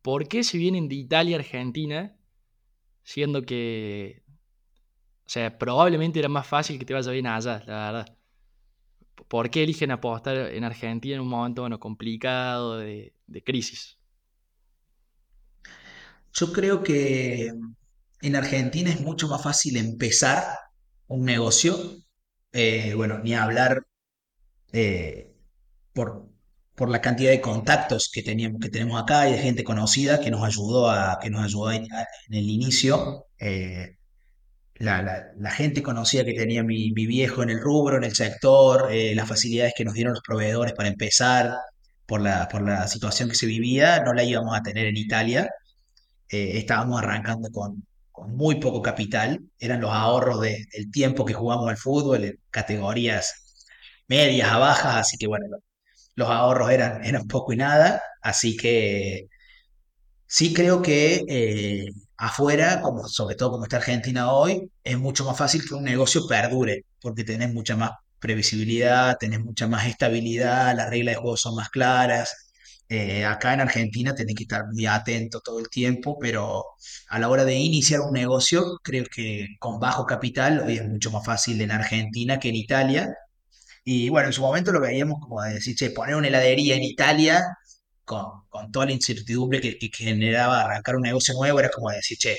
¿por 0.00 0.26
qué 0.26 0.42
se 0.42 0.56
vienen 0.56 0.88
de 0.88 0.94
Italia 0.94 1.36
a 1.36 1.40
Argentina, 1.40 2.16
siendo 3.02 3.42
que, 3.42 4.22
o 5.26 5.28
sea, 5.28 5.58
probablemente 5.58 6.18
era 6.18 6.30
más 6.30 6.46
fácil 6.46 6.78
que 6.78 6.86
te 6.86 6.94
vaya 6.94 7.12
bien 7.12 7.26
allá, 7.26 7.62
la 7.66 7.92
verdad? 7.92 8.16
¿Por 9.28 9.50
qué 9.50 9.64
eligen 9.64 9.90
apostar 9.90 10.34
en 10.34 10.64
Argentina 10.64 11.16
en 11.16 11.20
un 11.20 11.28
momento, 11.28 11.60
bueno, 11.60 11.78
complicado 11.78 12.78
de, 12.78 13.12
de 13.26 13.42
crisis? 13.42 13.98
Yo 16.32 16.52
creo 16.52 16.82
que 16.82 17.52
en 18.22 18.36
Argentina 18.36 18.90
es 18.90 19.00
mucho 19.00 19.28
más 19.28 19.42
fácil 19.42 19.76
empezar 19.76 20.44
un 21.06 21.24
negocio, 21.24 21.76
eh, 22.52 22.94
bueno, 22.94 23.18
ni 23.20 23.34
hablar 23.34 23.86
eh, 24.72 25.34
por, 25.94 26.28
por 26.76 26.90
la 26.90 27.00
cantidad 27.02 27.30
de 27.32 27.40
contactos 27.42 28.10
que 28.12 28.22
teníamos, 28.22 28.60
que 28.60 28.70
tenemos 28.70 29.00
acá 29.02 29.28
y 29.28 29.32
de 29.32 29.38
gente 29.38 29.64
conocida 29.64 30.20
que 30.20 30.30
nos 30.30 30.44
ayudó 30.44 30.90
a, 30.90 31.18
que 31.22 31.30
nos 31.30 31.44
ayudó 31.44 31.72
en, 31.72 31.86
el 32.30 32.50
inicio. 32.50 33.26
Eh, 33.38 33.96
la, 34.76 35.02
la- 35.36 35.50
gente 35.50 35.82
conocida 35.82 36.24
que 36.24 36.34
tenía 36.34 36.62
mi, 36.62 36.92
mi 36.92 37.06
viejo 37.06 37.42
en 37.42 37.50
el 37.50 37.60
rubro, 37.60 37.96
en 37.98 38.04
el 38.04 38.14
sector, 38.14 38.88
las 38.92 39.28
facilidades 39.28 39.74
que 39.76 39.84
nos 39.84 39.94
dieron 39.94 40.14
los 40.14 40.22
proveedores 40.22 40.72
para 40.74 40.88
empezar 40.88 41.54
por 42.06 42.20
la, 42.22 42.48
por 42.48 42.62
la 42.62 42.86
situación 42.88 43.28
que 43.28 43.34
se 43.36 43.46
vivía, 43.46 44.02
no 44.04 44.12
la 44.14 44.24
íbamos 44.24 44.56
a 44.56 44.62
tener 44.62 44.86
en 44.86 44.96
Italia. 44.96 45.48
Estábamos 46.28 47.00
arrancando 47.02 47.50
con 47.50 47.86
muy 48.28 48.56
poco 48.60 48.82
capital, 48.82 49.40
eran 49.58 49.80
los 49.80 49.90
ahorros 49.92 50.40
de- 50.40 50.66
del 50.72 50.90
tiempo 50.90 51.24
que 51.24 51.34
jugamos 51.34 51.68
al 51.68 51.76
fútbol 51.76 52.24
en 52.24 52.40
categorías 52.50 53.34
medias 54.08 54.50
a 54.52 54.58
bajas, 54.58 54.96
así 54.96 55.16
que 55.18 55.26
bueno, 55.28 55.46
los 56.16 56.28
ahorros 56.30 56.70
eran, 56.72 57.02
poco 57.28 57.52
y 57.54 57.56
nada, 57.58 58.02
así 58.22 58.56
que 58.56 59.28
sí 60.26 60.52
creo 60.54 60.82
que 60.82 61.22
eh, 61.28 61.86
afuera, 62.16 62.80
como, 62.82 63.08
sobre 63.08 63.36
todo 63.36 63.52
como 63.52 63.64
está 63.64 63.76
Argentina 63.78 64.32
hoy, 64.32 64.70
es 64.84 64.98
mucho 64.98 65.24
más 65.24 65.36
fácil 65.38 65.62
que 65.66 65.74
un 65.74 65.84
negocio 65.84 66.26
perdure, 66.28 66.84
porque 67.00 67.24
tenés 67.24 67.52
mucha 67.52 67.76
más 67.76 67.92
previsibilidad, 68.18 69.16
tenés 69.18 69.40
mucha 69.40 69.66
más 69.68 69.86
estabilidad, 69.86 70.74
las 70.76 70.90
reglas 70.90 71.14
de 71.16 71.20
juego 71.20 71.36
son 71.36 71.54
más 71.56 71.68
claras. 71.70 72.47
Eh, 72.88 73.24
acá 73.24 73.54
en 73.54 73.60
Argentina 73.60 74.14
tenés 74.14 74.34
que 74.34 74.44
estar 74.44 74.64
muy 74.72 74.86
atento 74.86 75.40
todo 75.40 75.58
el 75.58 75.68
tiempo, 75.68 76.18
pero 76.18 76.64
a 77.08 77.18
la 77.18 77.28
hora 77.28 77.44
de 77.44 77.54
iniciar 77.54 78.00
un 78.00 78.12
negocio, 78.12 78.78
creo 78.82 79.04
que 79.14 79.48
con 79.58 79.78
bajo 79.78 80.06
capital 80.06 80.60
hoy 80.66 80.76
es 80.78 80.88
mucho 80.88 81.10
más 81.10 81.24
fácil 81.24 81.60
en 81.60 81.70
Argentina 81.70 82.38
que 82.38 82.48
en 82.48 82.56
Italia 82.56 83.14
y 83.84 84.08
bueno, 84.10 84.28
en 84.28 84.32
su 84.34 84.42
momento 84.42 84.72
lo 84.72 84.80
veíamos 84.80 85.18
como 85.20 85.42
de 85.42 85.54
decir, 85.54 85.74
che, 85.76 85.90
poner 85.90 86.14
una 86.16 86.28
heladería 86.28 86.76
en 86.76 86.82
Italia 86.82 87.42
con, 88.04 88.24
con 88.48 88.70
toda 88.72 88.86
la 88.86 88.92
incertidumbre 88.92 89.60
que, 89.60 89.78
que 89.78 89.90
generaba 89.90 90.62
arrancar 90.62 90.96
un 90.96 91.02
negocio 91.02 91.34
nuevo, 91.34 91.58
era 91.60 91.70
como 91.70 91.90
decir, 91.90 92.18
che, 92.18 92.36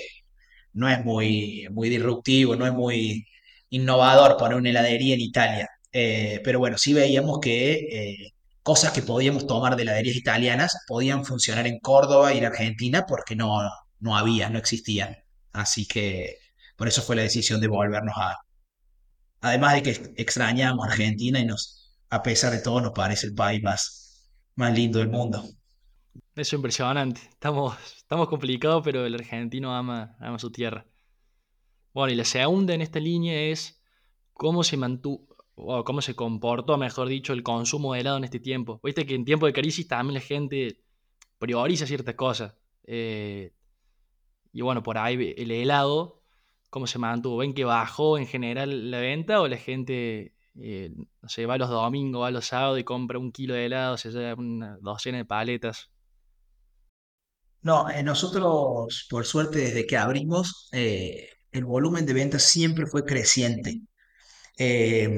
no 0.73 0.89
es 0.89 1.03
muy, 1.05 1.67
muy 1.71 1.89
disruptivo, 1.89 2.55
no 2.55 2.65
es 2.67 2.73
muy 2.73 3.27
innovador 3.69 4.38
poner 4.38 4.57
una 4.57 4.69
heladería 4.69 5.15
en 5.15 5.21
Italia. 5.21 5.69
Eh, 5.91 6.41
pero 6.43 6.59
bueno, 6.59 6.77
sí 6.77 6.93
veíamos 6.93 7.39
que 7.41 7.73
eh, 7.73 8.33
cosas 8.69 8.91
que 8.91 9.01
podíamos 9.01 9.47
tomar 9.47 9.75
de 9.75 9.82
heladerías 9.82 10.15
italianas 10.15 10.77
podían 10.88 11.25
funcionar 11.25 11.65
en 11.65 11.79
Córdoba 11.79 12.36
y 12.36 12.38
en 12.38 12.45
Argentina 12.45 13.03
porque 13.08 13.36
no, 13.36 13.67
no 13.99 14.15
había, 14.15 14.47
no 14.51 14.60
existían. 14.60 15.17
Así 15.51 15.88
que 15.88 16.38
por 16.75 16.88
eso 16.88 17.01
fue 17.01 17.15
la 17.15 17.23
decisión 17.23 17.60
de 17.62 17.67
volvernos 17.67 18.13
a, 18.15 18.38
Además 19.41 19.73
de 19.73 19.82
que 19.82 20.13
extrañamos 20.17 20.88
Argentina 20.88 21.39
y 21.39 21.45
nos, 21.47 21.95
a 22.12 22.21
pesar 22.21 22.51
de 22.51 22.62
todo, 22.62 22.79
nos 22.79 22.91
parece 22.91 23.25
el 23.25 23.34
país 23.34 23.63
más, 23.63 24.29
más 24.53 24.71
lindo 24.71 24.99
del 24.99 25.10
mundo. 25.10 25.41
Eso 26.13 26.21
es 26.36 26.53
impresionante. 26.53 27.21
Estamos, 27.27 27.75
estamos 27.97 28.29
complicados, 28.29 28.84
pero 28.84 29.03
el 29.03 29.15
argentino 29.15 29.75
ama, 29.75 30.15
ama 30.19 30.38
su 30.38 30.51
tierra. 30.51 30.86
Bueno, 31.91 32.13
y 32.13 32.15
la 32.15 32.23
segunda 32.23 32.75
en 32.75 32.82
esta 32.82 32.99
línea 32.99 33.34
es 33.49 33.82
cómo 34.34 34.63
se 34.63 34.77
mantuvo, 34.77 35.27
o 35.62 35.84
cómo 35.84 36.02
se 36.02 36.15
comportó, 36.15 36.78
mejor 36.78 37.08
dicho, 37.08 37.34
el 37.34 37.43
consumo 37.43 37.93
de 37.93 38.02
helado 38.02 38.17
en 38.17 38.24
este 38.24 38.39
tiempo. 38.39 38.80
Viste 38.84 39.06
que 39.06 39.15
en 39.15 39.26
tiempo 39.26 39.45
de 39.45 39.54
crisis 39.54 39.88
también 39.88 40.15
la 40.15 40.22
gente 40.22 40.82
prioriza 41.38 41.86
ciertas 41.86 42.15
cosas. 42.15 42.56
Eh, 42.84 43.54
y 44.52 44.62
bueno, 44.62 44.84
por 44.84 44.98
ahí 44.98 45.34
el 45.38 45.52
helado, 45.52 46.22
cómo 46.69 46.88
se 46.88 47.00
mantuvo. 47.00 47.38
¿Ven 47.38 47.54
que 47.54 47.65
bajó 47.65 48.17
en 48.17 48.28
general 48.28 48.91
la 48.91 49.00
venta 49.00 49.41
o 49.41 49.48
la 49.48 49.58
gente, 49.58 50.36
eh, 50.60 50.91
no 51.22 51.30
sé, 51.30 51.45
va 51.45 51.58
los 51.58 51.69
domingos, 51.69 52.24
va 52.24 52.32
los 52.32 52.45
sábados 52.45 52.80
y 52.80 52.84
compra 52.84 53.19
un 53.19 53.32
kilo 53.32 53.54
de 53.54 53.65
helado, 53.65 53.98
se 53.98 54.12
lleva 54.12 54.36
una 54.36 54.78
docena 54.82 55.17
de 55.17 55.26
paletas? 55.26 55.91
No, 57.62 57.89
eh, 57.89 58.04
nosotros, 58.04 59.08
por 59.10 59.26
suerte, 59.26 59.60
desde 59.60 59.86
que 59.86 59.98
abrimos, 59.98 60.69
eh, 60.72 61.28
el 61.52 61.65
volumen 61.65 62.06
de 62.06 62.13
ventas 62.13 62.43
siempre 62.43 62.86
fue 62.86 63.04
creciente. 63.04 63.82
Eh, 64.60 65.10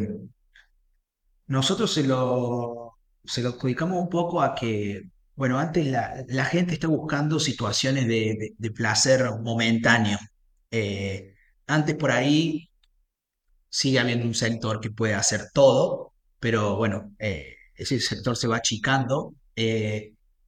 nosotros 1.47 1.93
se 1.93 2.03
lo, 2.03 2.97
se 3.23 3.41
lo 3.41 3.49
adjudicamos 3.49 3.99
un 4.01 4.09
poco 4.09 4.41
a 4.41 4.55
que, 4.55 5.03
bueno, 5.35 5.59
antes 5.59 5.85
la, 5.87 6.23
la 6.27 6.45
gente 6.45 6.73
está 6.73 6.87
buscando 6.87 7.39
situaciones 7.39 8.07
de, 8.07 8.55
de- 8.57 8.71
placer 8.71 9.23
momentáneo. 9.41 10.17
Eh, 10.71 11.35
antes 11.67 11.95
por 11.95 12.11
ahí 12.11 12.69
sigue 13.69 13.99
habiendo 13.99 14.25
un 14.27 14.35
sector 14.35 14.79
que 14.81 14.91
puede 14.91 15.15
hacer 15.15 15.49
todo, 15.53 16.13
pero 16.39 16.75
bueno, 16.77 17.13
eh, 17.19 17.55
ese 17.75 17.99
sector 17.99 18.37
se 18.37 18.47
va 18.47 18.57
achicando. 18.57 19.35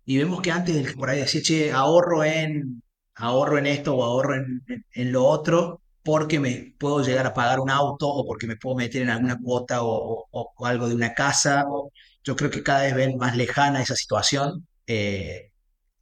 y 0.06 0.18
vemos 0.18 0.42
que 0.42 0.52
antes 0.52 0.94
por 0.96 1.10
ahí 1.10 1.20
decía, 1.20 1.42
che, 1.42 1.72
ahorro 1.72 2.24
en, 2.24 2.84
ahorro 3.16 3.58
en 3.58 3.68
esto 3.68 3.96
o 3.96 4.04
ahorro 4.04 4.36
en- 4.36 4.64
en 4.94 5.12
lo 5.12 5.26
otro, 5.26 5.82
porque 6.04 6.40
me 6.40 6.76
puedo 6.80 7.04
llegar 7.04 7.26
a 7.28 7.34
pagar 7.34 7.60
un 7.60 7.70
auto 7.70 8.08
o 8.10 8.26
porque 8.26 8.48
me 8.48 8.58
puedo 8.58 8.76
meter 8.76 9.02
en 9.04 9.10
alguna 9.10 9.38
cuota 9.40 9.80
o, 9.84 10.28
algo 10.66 10.88
de 10.90 10.96
una 10.96 11.14
casa. 11.14 11.66
yo 12.24 12.36
creo 12.36 12.50
que 12.52 12.64
cada 12.64 12.84
vez 12.84 12.96
ven 12.96 13.18
más 13.18 13.36
lejana 13.38 13.82
esa 13.82 13.96
situación. 13.96 14.68
eh, 14.88 15.52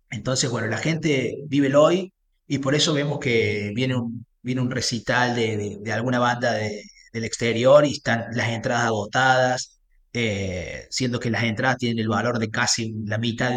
entonces, 0.10 0.50
bueno, 0.50 0.68
la 0.68 0.78
gente 0.78 1.38
vive 1.48 1.68
el 1.68 1.76
hoy 1.76 2.14
y 2.48 2.60
por 2.60 2.76
eso 2.76 2.94
vemos 2.94 3.20
que 3.20 3.72
viene 3.76 3.96
un, 3.96 4.26
viene 4.42 4.62
un 4.62 4.72
recital 4.72 5.36
de, 5.36 5.80
de- 5.82 5.92
alguna 5.94 6.20
banda 6.20 6.54
de- 6.54 6.84
del 7.14 7.26
exterior 7.26 7.86
y 7.86 7.92
están 7.94 8.26
las 8.34 8.50
entradas 8.50 8.86
agotadas, 8.88 9.80
eh, 10.14 10.88
siendo 10.90 11.20
que 11.20 11.30
las 11.30 11.44
entradas 11.44 11.78
tienen 11.78 12.00
el 12.00 12.10
valor 12.10 12.40
de 12.40 12.50
casi 12.50 12.94
la 13.06 13.18
mitad 13.18 13.52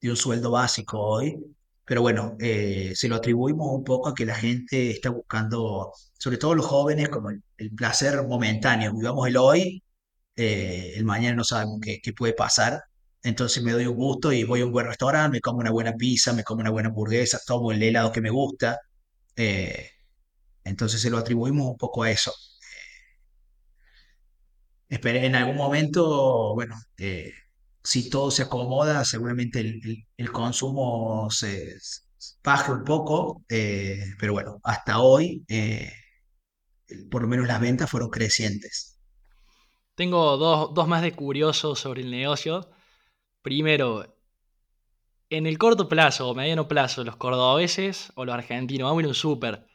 de 0.00 0.10
un 0.10 0.16
sueldo 0.16 0.50
básico 0.52 0.98
hoy. 1.00 1.36
Pero 1.90 2.02
bueno, 2.02 2.36
eh, 2.38 2.92
se 2.94 3.08
lo 3.08 3.16
atribuimos 3.16 3.66
un 3.74 3.82
poco 3.82 4.10
a 4.10 4.14
que 4.14 4.24
la 4.24 4.36
gente 4.36 4.90
está 4.92 5.10
buscando, 5.10 5.92
sobre 6.16 6.38
todo 6.38 6.54
los 6.54 6.64
jóvenes, 6.66 7.08
como 7.08 7.30
el, 7.30 7.42
placer 7.76 8.22
momentáneo. 8.28 8.94
Vivamos 8.94 9.26
el 9.26 9.36
hoy 9.36 9.82
eh, 10.36 10.92
el 10.96 11.04
mañana 11.04 11.36
no 11.36 11.44
sabemos 11.44 11.80
qué, 11.82 12.00
qué 12.00 12.12
puede 12.12 12.32
pasar. 12.34 12.84
Entonces 13.24 13.64
me 13.64 13.72
doy 13.72 13.86
un 13.86 13.96
gusto 13.96 14.32
y 14.32 14.44
voy 14.44 14.60
a 14.60 14.66
un 14.66 14.72
buen 14.72 14.86
restaurante, 14.86 15.38
me 15.38 15.40
como 15.40 15.58
una 15.58 15.72
buena 15.72 15.94
pizza, 15.96 16.32
me 16.32 16.44
como 16.44 16.60
una 16.60 16.70
buena 16.70 16.90
hamburguesa, 16.90 17.40
tomo 17.44 17.72
el 17.72 17.82
helado 17.82 18.12
que 18.12 18.20
me 18.20 18.30
gusta. 18.30 18.78
eh, 19.36 19.90
entonces 20.64 21.00
se 21.02 21.10
lo 21.10 21.18
atribuimos 21.18 21.66
un 21.68 21.76
poco 21.78 22.04
a 22.04 22.10
eso. 22.12 22.32
Esperé 24.88 25.26
en 25.26 25.34
algún 25.36 25.56
momento, 25.56 26.54
bueno, 26.54 26.76
eh, 26.98 27.32
si 27.82 28.10
todo 28.10 28.30
se 28.30 28.42
acomoda, 28.42 29.04
seguramente 29.04 29.60
el, 29.60 30.06
el- 30.16 30.32
consumo 30.32 31.30
se 31.30 31.76
baje 32.44 32.72
un 32.72 32.84
poco, 32.84 33.44
eh, 33.48 34.04
pero 34.18 34.32
bueno, 34.34 34.60
hasta 34.64 35.00
hoy, 35.00 35.44
eh, 35.48 35.92
por 37.10 37.22
lo 37.22 37.28
menos 37.28 37.46
las 37.48 37.60
ventas 37.60 37.90
fueron 37.90 38.10
crecientes. 38.10 38.98
Tengo 39.94 40.36
dos, 40.36 40.74
dos 40.74 40.88
más 40.88 41.00
de 41.02 41.12
curiosos 41.12 41.78
sobre 41.78 42.02
el 42.02 42.10
negocio. 42.10 42.68
Primero, 43.42 44.16
en 45.30 45.46
el 45.46 45.58
corto 45.58 45.88
plazo 45.88 46.28
o 46.28 46.34
mediano 46.34 46.68
plazo, 46.68 47.04
los 47.04 47.16
cordobeses 47.16 48.12
o 48.16 48.24
los 48.24 48.34
argentinos, 48.34 48.86
vamos 48.86 49.00
a 49.00 49.02
ir 49.02 49.06
a 49.06 49.08
un 49.08 49.14
súper 49.14 49.66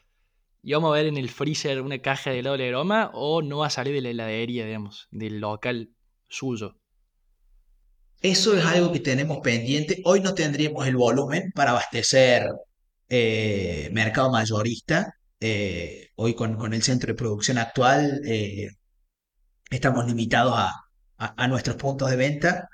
y 0.63 0.73
vamos 0.73 0.91
a 0.91 0.95
ver 0.95 1.07
en 1.07 1.17
el 1.17 1.29
freezer 1.29 1.81
una 1.81 1.99
caja 1.99 2.31
de 2.31 2.39
helado 2.39 2.57
de 2.57 2.65
la 2.65 2.71
broma 2.77 3.11
o 3.13 3.41
no 3.43 3.59
va 3.59 3.67
a 3.67 3.71
salir 3.71 3.93
de 3.95 4.01
la 4.01 4.09
heladería, 4.11 4.65
digamos, 4.65 5.07
del 5.11 5.39
local 5.39 5.91
suyo. 6.29 6.77
Eso 8.21 8.57
es 8.57 8.65
algo 8.65 8.91
que 8.91 8.99
tenemos 8.99 9.39
pendiente. 9.43 10.01
Hoy 10.05 10.19
no 10.21 10.33
tendríamos 10.33 10.87
el 10.87 10.95
volumen 10.95 11.51
para 11.53 11.71
abastecer 11.71 12.47
eh, 13.09 13.89
mercado 13.93 14.31
mayorista. 14.31 15.13
Eh, 15.39 16.09
hoy 16.15 16.33
con, 16.35 16.55
con 16.57 16.73
el 16.73 16.81
centro 16.83 17.07
de 17.09 17.15
producción 17.15 17.57
actual 17.57 18.21
eh, 18.25 18.69
estamos 19.69 20.05
limitados 20.07 20.53
a, 20.57 20.71
a- 21.17 21.47
nuestros 21.47 21.75
puntos 21.77 22.09
de 22.09 22.15
venta 22.17 22.67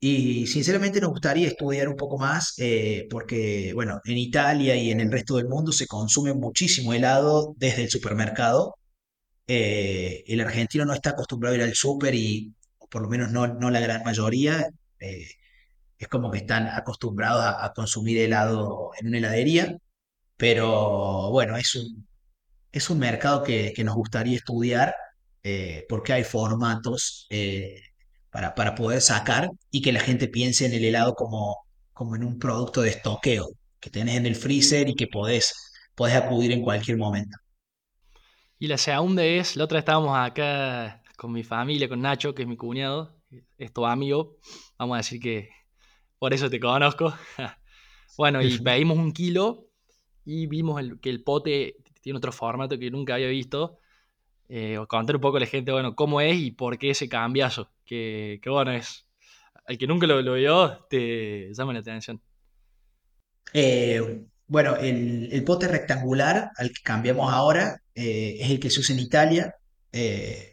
y 0.00 0.46
sinceramente 0.46 1.00
nos 1.00 1.10
gustaría 1.10 1.48
estudiar 1.48 1.88
un 1.88 1.96
poco 1.96 2.18
más 2.18 2.54
porque, 3.10 3.72
bueno, 3.74 4.00
en 4.04 4.18
Italia 4.18 4.76
y 4.76 4.90
en 4.92 5.00
el 5.00 5.12
resto 5.12 5.36
del 5.36 5.48
mundo 5.48 5.72
se 5.72 5.86
consume 5.86 6.34
muchísimo 6.34 6.92
helado 6.94 7.54
desde 7.58 7.84
el 7.84 7.90
supermercado. 7.90 8.76
El 9.46 10.40
argentino 10.40 10.84
no 10.84 10.94
está 10.94 11.10
acostumbrado 11.10 11.54
a 11.54 11.58
ir 11.58 11.62
al 11.64 11.74
súper 11.74 12.14
y, 12.14 12.54
por 12.90 13.02
lo 13.02 13.08
menos 13.08 13.30
no, 13.32 13.46
no 13.48 13.70
la 13.70 13.80
gran 13.80 14.02
mayoría. 14.04 14.66
Eh, 15.02 15.28
es 15.98 16.08
como 16.08 16.30
que 16.30 16.38
están 16.38 16.68
acostumbrados 16.68 17.44
a, 17.44 17.72
consumir 17.74 18.18
helado 18.18 18.90
en 18.98 19.08
una 19.08 19.18
heladería, 19.18 19.76
pero 20.36 21.30
bueno, 21.30 21.56
es 21.56 21.74
un, 21.76 22.06
es 22.72 22.90
un 22.90 22.98
mercado 22.98 23.42
que, 23.44 23.72
que 23.74 23.84
nos 23.84 23.94
gustaría 23.94 24.36
estudiar 24.36 24.94
eh, 25.44 25.86
porque 25.88 26.12
hay 26.12 26.24
formatos 26.24 27.26
eh, 27.30 27.80
para, 28.30 28.54
para 28.54 28.74
poder 28.74 29.00
sacar 29.00 29.50
y 29.70 29.82
que 29.82 29.92
la 29.92 30.00
gente 30.00 30.28
piense 30.28 30.66
en 30.66 30.72
el 30.72 30.84
helado 30.84 31.14
como, 31.14 31.66
como 31.92 32.14
en 32.16 32.24
un 32.24 32.38
producto 32.38 32.82
de 32.82 32.90
estoqueo 32.90 33.48
que 33.80 33.90
tenés 33.90 34.16
en 34.16 34.26
el 34.26 34.36
freezer 34.36 34.88
y 34.88 34.94
que 34.94 35.08
podés, 35.08 35.52
podés 35.96 36.14
acudir 36.16 36.52
en 36.52 36.62
cualquier 36.62 36.96
momento. 36.96 37.36
Y 38.60 38.68
la 38.68 38.78
segunda 38.78 39.24
es, 39.24 39.56
la 39.56 39.64
otra 39.64 39.80
estábamos 39.80 40.16
acá 40.16 41.02
con 41.16 41.32
mi 41.32 41.42
familia, 41.42 41.88
con 41.88 42.00
Nacho, 42.00 42.34
que 42.34 42.42
es 42.42 42.48
mi 42.48 42.56
cuñado, 42.56 43.21
es 43.58 43.72
tu 43.72 43.86
amigo, 43.86 44.36
vamos 44.78 44.94
a 44.96 44.98
decir 44.98 45.20
que 45.20 45.50
por 46.18 46.34
eso 46.34 46.50
te 46.50 46.60
conozco. 46.60 47.14
Bueno, 48.18 48.42
y 48.42 48.58
pedimos 48.58 48.98
un 48.98 49.12
kilo 49.12 49.68
y 50.24 50.46
vimos 50.46 50.80
el- 50.80 51.00
que 51.00 51.10
el 51.10 51.24
pote 51.24 51.76
tiene 52.02 52.18
otro 52.18 52.32
formato 52.32 52.78
que 52.78 52.90
nunca 52.90 53.14
había 53.14 53.28
visto. 53.28 53.78
Eh, 54.48 54.78
contar 54.88 55.16
un 55.16 55.22
poco 55.22 55.38
a 55.38 55.40
la 55.40 55.46
gente, 55.46 55.72
bueno, 55.72 55.94
cómo 55.96 56.20
es 56.20 56.36
y 56.38 56.50
por 56.52 56.78
qué 56.78 56.90
ese 56.90 57.08
cambiazo. 57.08 57.70
Que, 57.86 58.40
que 58.42 58.50
bueno, 58.50 58.72
es. 58.72 59.08
Al 59.66 59.78
que 59.78 59.86
nunca 59.86 60.06
lo, 60.06 60.22
lo 60.22 60.34
vio, 60.34 60.86
te 60.90 61.52
llama 61.54 61.72
la 61.74 61.80
atención. 61.80 62.20
Eh, 63.54 64.24
bueno, 64.46 64.76
el, 64.76 65.28
el 65.32 65.44
pote 65.44 65.68
rectangular 65.68 66.50
al 66.56 66.68
que 66.70 66.82
cambiamos 66.82 67.32
ahora 67.32 67.82
eh, 67.94 68.36
es 68.40 68.50
el 68.50 68.60
que 68.60 68.70
se 68.70 68.80
usa 68.80 68.94
en 68.94 69.00
Italia. 69.02 69.54
Eh, 69.92 70.51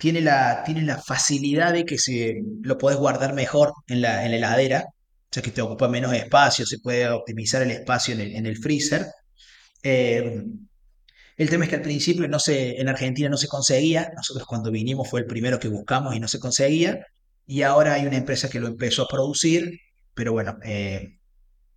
tiene 0.00 0.22
la, 0.22 0.62
tiene 0.64 0.82
la 0.82 0.98
facilidad 0.98 1.74
de 1.74 1.84
que 1.84 1.98
se, 1.98 2.42
lo 2.62 2.78
podés 2.78 2.98
guardar 2.98 3.34
mejor 3.34 3.74
en 3.86 4.00
la, 4.00 4.24
en 4.24 4.30
la 4.30 4.38
heladera, 4.38 4.86
o 4.88 5.28
sea 5.30 5.42
que 5.42 5.50
te 5.50 5.60
ocupa 5.60 5.88
menos 5.88 6.14
espacio, 6.14 6.64
se 6.64 6.78
puede 6.78 7.08
optimizar 7.10 7.60
el 7.62 7.70
espacio 7.70 8.14
en 8.18 8.46
el, 8.46 8.56
freezer. 8.56 9.06
Eh, 9.82 10.42
el 11.36 11.50
tema 11.50 11.64
es 11.64 11.70
que 11.70 11.76
al 11.76 11.82
principio 11.82 12.26
no 12.28 12.38
se, 12.38 12.80
en 12.80 12.88
Argentina 12.88 13.28
no 13.28 13.36
se 13.36 13.46
conseguía, 13.46 14.10
nosotros 14.16 14.46
cuando 14.46 14.70
vinimos 14.70 15.08
fue 15.08 15.20
el 15.20 15.26
primero 15.26 15.58
que 15.60 15.68
buscamos 15.68 16.16
y 16.16 16.20
no 16.20 16.28
se 16.28 16.40
conseguía, 16.40 17.06
y 17.46 17.62
ahora 17.62 17.94
hay 17.94 18.06
una 18.06 18.16
empresa 18.16 18.48
que 18.48 18.58
lo 18.58 18.68
empezó 18.68 19.02
a 19.02 19.08
producir, 19.08 19.80
pero 20.14 20.32
bueno, 20.32 20.56
eh, 20.64 21.18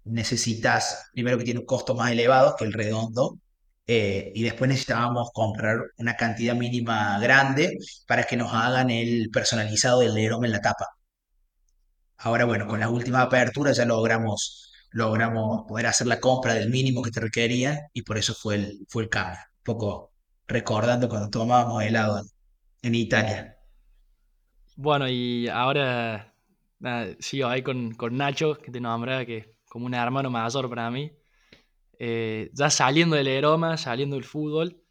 necesitas, 0.05 1.09
primero 1.13 1.37
que 1.37 1.43
tiene 1.43 1.59
un 1.59 1.65
costo 1.65 1.93
más 1.93 2.09
elevado 2.11 2.55
que 2.57 2.63
el 2.63 2.71
redondo, 2.71 3.37
eh, 3.87 4.31
y 4.35 4.43
después 4.43 4.69
necesitábamos 4.69 5.31
comprar 5.33 5.79
una 5.97 6.15
cantidad 6.15 6.55
mínima 6.55 7.19
grande 7.19 7.77
para 8.07 8.23
que 8.23 8.37
nos 8.37 8.53
hagan 8.53 8.89
el 8.89 9.29
personalizado 9.31 9.99
del 9.99 10.13
Lerome 10.13 10.47
en 10.47 10.53
la 10.53 10.61
tapa. 10.61 10.87
Ahora, 12.17 12.45
bueno, 12.45 12.67
con 12.67 12.79
las 12.79 12.89
últimas 12.89 13.25
aperturas 13.25 13.77
ya 13.77 13.85
logramos, 13.85 14.71
logramos 14.91 15.65
poder 15.67 15.87
hacer 15.87 16.07
la 16.07 16.19
compra 16.19 16.53
del 16.53 16.69
mínimo 16.69 17.01
que 17.01 17.11
te 17.11 17.19
requería 17.19 17.87
y 17.93 18.03
por 18.03 18.17
eso 18.17 18.33
fue 18.33 18.55
el, 18.55 18.85
fue 18.89 19.03
el 19.03 19.09
cambio. 19.09 19.39
Un 19.57 19.63
poco 19.63 20.13
recordando 20.47 21.09
cuando 21.09 21.29
tomábamos 21.29 21.83
helado 21.83 22.19
en, 22.19 22.25
en 22.83 22.95
Italia. 22.95 23.57
Bueno, 24.75 25.07
y 25.09 25.47
ahora 25.49 26.33
nada, 26.79 27.15
sigo 27.19 27.47
ahí 27.47 27.61
con, 27.61 27.93
con 27.95 28.17
Nacho, 28.17 28.55
que 28.55 28.71
te 28.71 28.79
nombraba 28.79 29.25
que 29.25 29.55
como 29.69 29.85
un 29.85 29.93
hermano 29.93 30.29
mayor 30.29 30.69
para 30.69 30.89
mí. 30.91 31.11
Eh, 32.05 32.49
ya 32.51 32.69
saliendo 32.69 33.15
del 33.15 33.29
aroma, 33.29 33.77
saliendo 33.77 34.17
del 34.17 34.25
fútbol, 34.25 34.83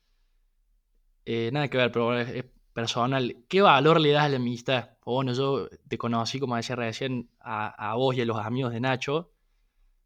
eh, 1.26 1.50
nada 1.52 1.68
que 1.68 1.76
ver, 1.76 1.92
pero 1.92 2.18
es, 2.18 2.46
personal. 2.72 3.44
¿Qué 3.50 3.60
valor 3.60 4.00
le 4.00 4.12
das 4.12 4.24
a 4.24 4.28
la 4.30 4.36
amistad? 4.36 4.92
O 5.04 5.16
bueno, 5.16 5.34
yo 5.34 5.68
te 5.88 5.98
conocí, 5.98 6.40
como 6.40 6.56
decía 6.56 6.74
recién, 6.74 7.28
a, 7.38 7.90
a 7.90 7.96
vos 7.96 8.16
y 8.16 8.22
a 8.22 8.24
los 8.24 8.38
amigos 8.38 8.72
de 8.72 8.80
Nacho 8.80 9.30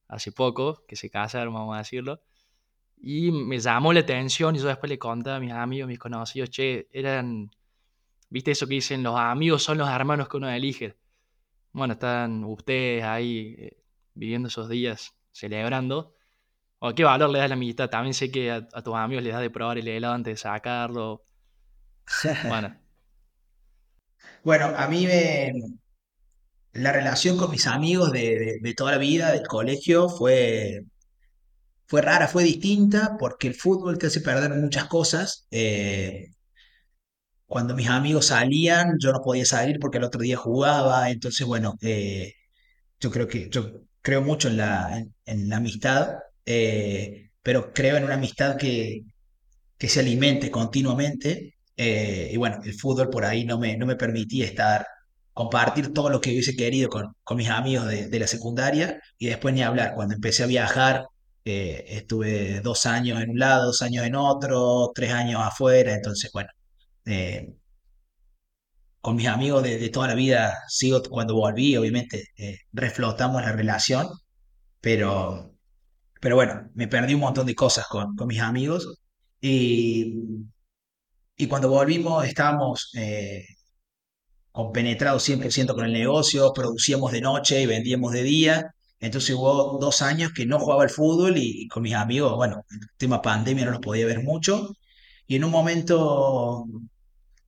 hace 0.09 0.33
poco, 0.33 0.85
que 0.89 0.97
se 0.97 1.09
casaron, 1.09 1.55
vamos 1.55 1.77
a 1.77 1.79
decirlo. 1.79 2.23
Y 2.97 3.31
me 3.31 3.61
llamó 3.61 3.93
la 3.93 4.01
atención 4.01 4.57
y 4.57 4.59
yo 4.59 4.67
después 4.67 4.91
le 4.91 4.99
conté 4.99 5.31
a 5.31 5.39
mis 5.39 5.53
amigos, 5.53 5.89
mis 5.89 6.01
conocidos, 6.01 6.51
che, 6.51 6.89
eran, 6.91 7.53
viste 8.31 8.51
eso 8.51 8.67
que 8.67 8.75
dicen, 8.75 9.05
los 9.05 9.17
amigos 9.17 9.63
son 9.63 9.79
los 9.79 9.89
hermanos 9.89 10.29
que 10.29 10.39
uno 10.39 10.51
elige. 10.51 10.97
Bueno, 11.71 11.93
están 11.95 12.43
ustedes 12.43 13.05
ahí 13.05 13.55
eh, 13.59 13.77
viviendo 14.15 14.49
esos 14.49 14.69
días, 14.69 15.15
celebrando. 15.31 16.16
O 16.79 16.95
qué 16.95 17.05
valor 17.05 17.31
le 17.31 17.39
das 17.39 17.47
a 17.47 17.49
la 17.49 17.55
amistad. 17.55 17.89
También 17.91 18.15
sé 18.15 18.31
que 18.31 18.51
a, 18.51 18.67
tus 18.83 18.95
amigos 18.95 19.25
les 19.25 19.33
das 19.33 19.43
de 19.43 19.51
probar 19.51 19.79
el 19.79 19.89
helado 19.89 20.15
antes 20.15 20.35
de 20.35 20.39
sacarlo. 20.39 21.25
Bueno, 22.49 22.77
Bueno, 24.45 24.67
a 24.77 24.87
mí 24.89 25.07
me, 25.07 25.53
la 26.73 26.93
relación 26.93 27.37
con 27.37 27.51
mis 27.51 27.67
amigos 27.67 28.13
de, 28.13 28.75
toda 28.77 28.93
la 28.93 28.99
vida, 28.99 29.33
del 29.33 29.47
colegio, 29.47 30.09
fue, 30.09 30.83
fue 31.87 32.03
rara, 32.03 32.29
fue 32.29 32.45
distinta, 32.45 33.17
porque 33.19 33.49
el 33.49 33.55
fútbol 33.55 33.99
te 33.99 34.07
hace 34.09 34.21
perder 34.21 34.53
muchas 34.55 34.87
cosas. 34.87 35.47
Eh, 35.51 36.29
cuando 37.47 37.75
mis 37.75 37.89
amigos 37.89 38.27
salían, 38.27 38.99
yo 38.99 39.13
no 39.13 39.21
podía 39.23 39.45
salir 39.45 39.79
porque 39.81 39.99
el 39.99 40.05
otro 40.05 40.21
día 40.21 40.37
jugaba. 40.37 41.11
Entonces, 41.11 41.47
bueno, 41.47 41.77
eh, 41.83 42.35
yo 43.01 43.11
creo 43.11 43.29
que 43.29 43.49
yo 43.51 43.83
creo 44.03 44.23
mucho 44.23 44.49
en 44.49 44.59
la, 44.59 45.05
en 45.25 45.49
la 45.49 45.57
amistad, 45.59 46.17
eh, 46.47 47.31
pero 47.43 47.73
creo 47.73 47.97
en 47.97 48.05
una 48.05 48.15
amistad 48.15 48.57
que, 48.57 49.03
que 49.79 49.89
se 49.89 50.01
alimente 50.01 50.51
continuamente. 50.51 51.55
eh, 51.77 52.31
y 52.33 52.37
bueno, 52.37 52.61
el 52.65 52.75
fútbol 52.75 53.11
por 53.11 53.25
ahí 53.25 53.45
no 53.45 53.59
me, 53.59 53.77
no 53.77 53.87
me 53.87 53.97
permitía 53.97 54.45
estar, 54.47 54.87
compartir 55.33 55.93
todo 55.95 56.11
lo 56.11 56.21
que 56.21 56.31
hubiese 56.31 56.57
querido 56.57 56.89
con, 56.91 57.15
con 57.25 57.37
mis 57.37 57.49
amigos 57.51 57.87
de, 57.89 58.09
de 58.09 58.19
la 58.21 58.27
secundaria 58.27 59.01
y 59.19 59.27
después 59.29 59.55
ni 59.55 59.63
hablar. 59.63 59.95
Cuando 59.95 60.15
empecé 60.15 60.45
a 60.45 60.47
viajar, 60.47 61.07
eh, 61.45 61.85
estuve 61.89 62.61
dos 62.61 62.87
años 62.87 63.21
en 63.23 63.31
un 63.31 63.39
lado, 63.39 63.67
dos 63.67 63.83
años 63.83 64.07
en 64.07 64.15
otro, 64.17 64.91
tres 64.95 65.13
años 65.13 65.41
afuera. 65.43 65.95
Entonces, 65.95 66.31
bueno, 66.33 66.51
con 69.01 69.17
mis 69.17 69.27
amigos 69.29 69.63
de, 69.63 69.79
de 69.79 69.89
toda 69.91 70.09
la 70.09 70.15
vida 70.15 70.55
sigo 70.69 71.03
cuando 71.03 71.35
volví, 71.37 71.77
obviamente, 71.77 72.25
reflotamos 72.73 73.43
la 73.43 73.53
relación, 73.53 74.09
pero, 74.81 75.56
pero 76.21 76.37
bueno, 76.37 76.71
me 76.75 76.89
perdí 76.89 77.15
un 77.15 77.21
montón 77.21 77.47
de 77.47 77.55
cosas 77.55 77.87
con, 77.89 78.17
con 78.17 78.29
mis 78.29 78.41
amigos. 78.41 78.99
Y 79.41 80.15
y 81.37 81.49
cuando 81.49 81.69
volvimos 81.69 82.25
estábamos 82.27 82.91
eh, 82.95 83.45
compenetrados 84.53 85.23
100% 85.29 85.75
con 85.75 85.85
el 85.85 85.93
negocio, 85.93 86.53
producíamos 86.55 87.13
de 87.13 87.21
noche 87.21 87.63
y 87.63 87.67
vendíamos 87.67 88.13
de 88.13 88.23
día. 88.23 88.75
Entonces 89.01 89.35
hubo 89.37 89.79
dos 89.79 90.03
años 90.03 90.33
que 90.33 90.47
no 90.47 90.59
jugaba 90.59 90.83
al 90.85 90.91
fútbol 90.91 91.37
y, 91.37 91.69
con 91.69 91.83
mis 91.83 91.95
amigos, 91.95 92.35
bueno, 92.37 92.65
el 92.71 92.81
tema 92.97 93.21
pandemia 93.23 93.67
no 93.67 93.73
los 93.73 93.81
podía 93.81 94.07
ver 94.07 94.23
mucho. 94.23 94.71
Y 95.27 95.37
en 95.37 95.45
un 95.45 95.51
momento 95.51 96.65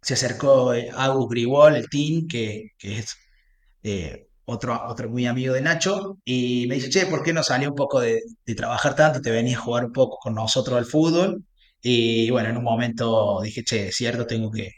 se 0.02 0.14
acercó 0.14 0.74
eh, 0.74 0.90
Agus 0.94 1.28
Grigol, 1.30 1.76
el 1.76 1.88
team, 1.88 2.26
que, 2.28 2.72
que 2.78 2.98
es 2.98 3.16
eh, 3.82 4.27
otro, 4.48 4.80
otro 4.88 5.08
muy 5.10 5.26
amigo 5.26 5.54
de 5.54 5.60
Nacho, 5.62 6.18
y 6.24 6.66
me 6.68 6.76
dice, 6.76 6.90
che, 6.90 7.06
¿por 7.06 7.22
qué 7.22 7.32
no 7.32 7.42
salía 7.42 7.68
un 7.68 7.74
poco 7.76 8.00
de, 8.00 8.20
trabajar 8.56 8.94
tanto 8.96 9.20
te 9.20 9.30
venías 9.30 9.60
a 9.60 9.62
jugar 9.64 9.84
un 9.86 9.92
poco 9.92 10.18
con 10.18 10.34
nosotros 10.34 10.78
al 10.78 10.86
fútbol? 10.86 11.44
Y 11.82 12.30
bueno, 12.30 12.48
en 12.50 12.56
un 12.58 12.64
momento 12.64 13.40
dije, 13.42 13.62
che, 13.64 13.88
es 13.88 13.96
cierto, 13.96 14.26
tengo 14.26 14.50
que, 14.50 14.70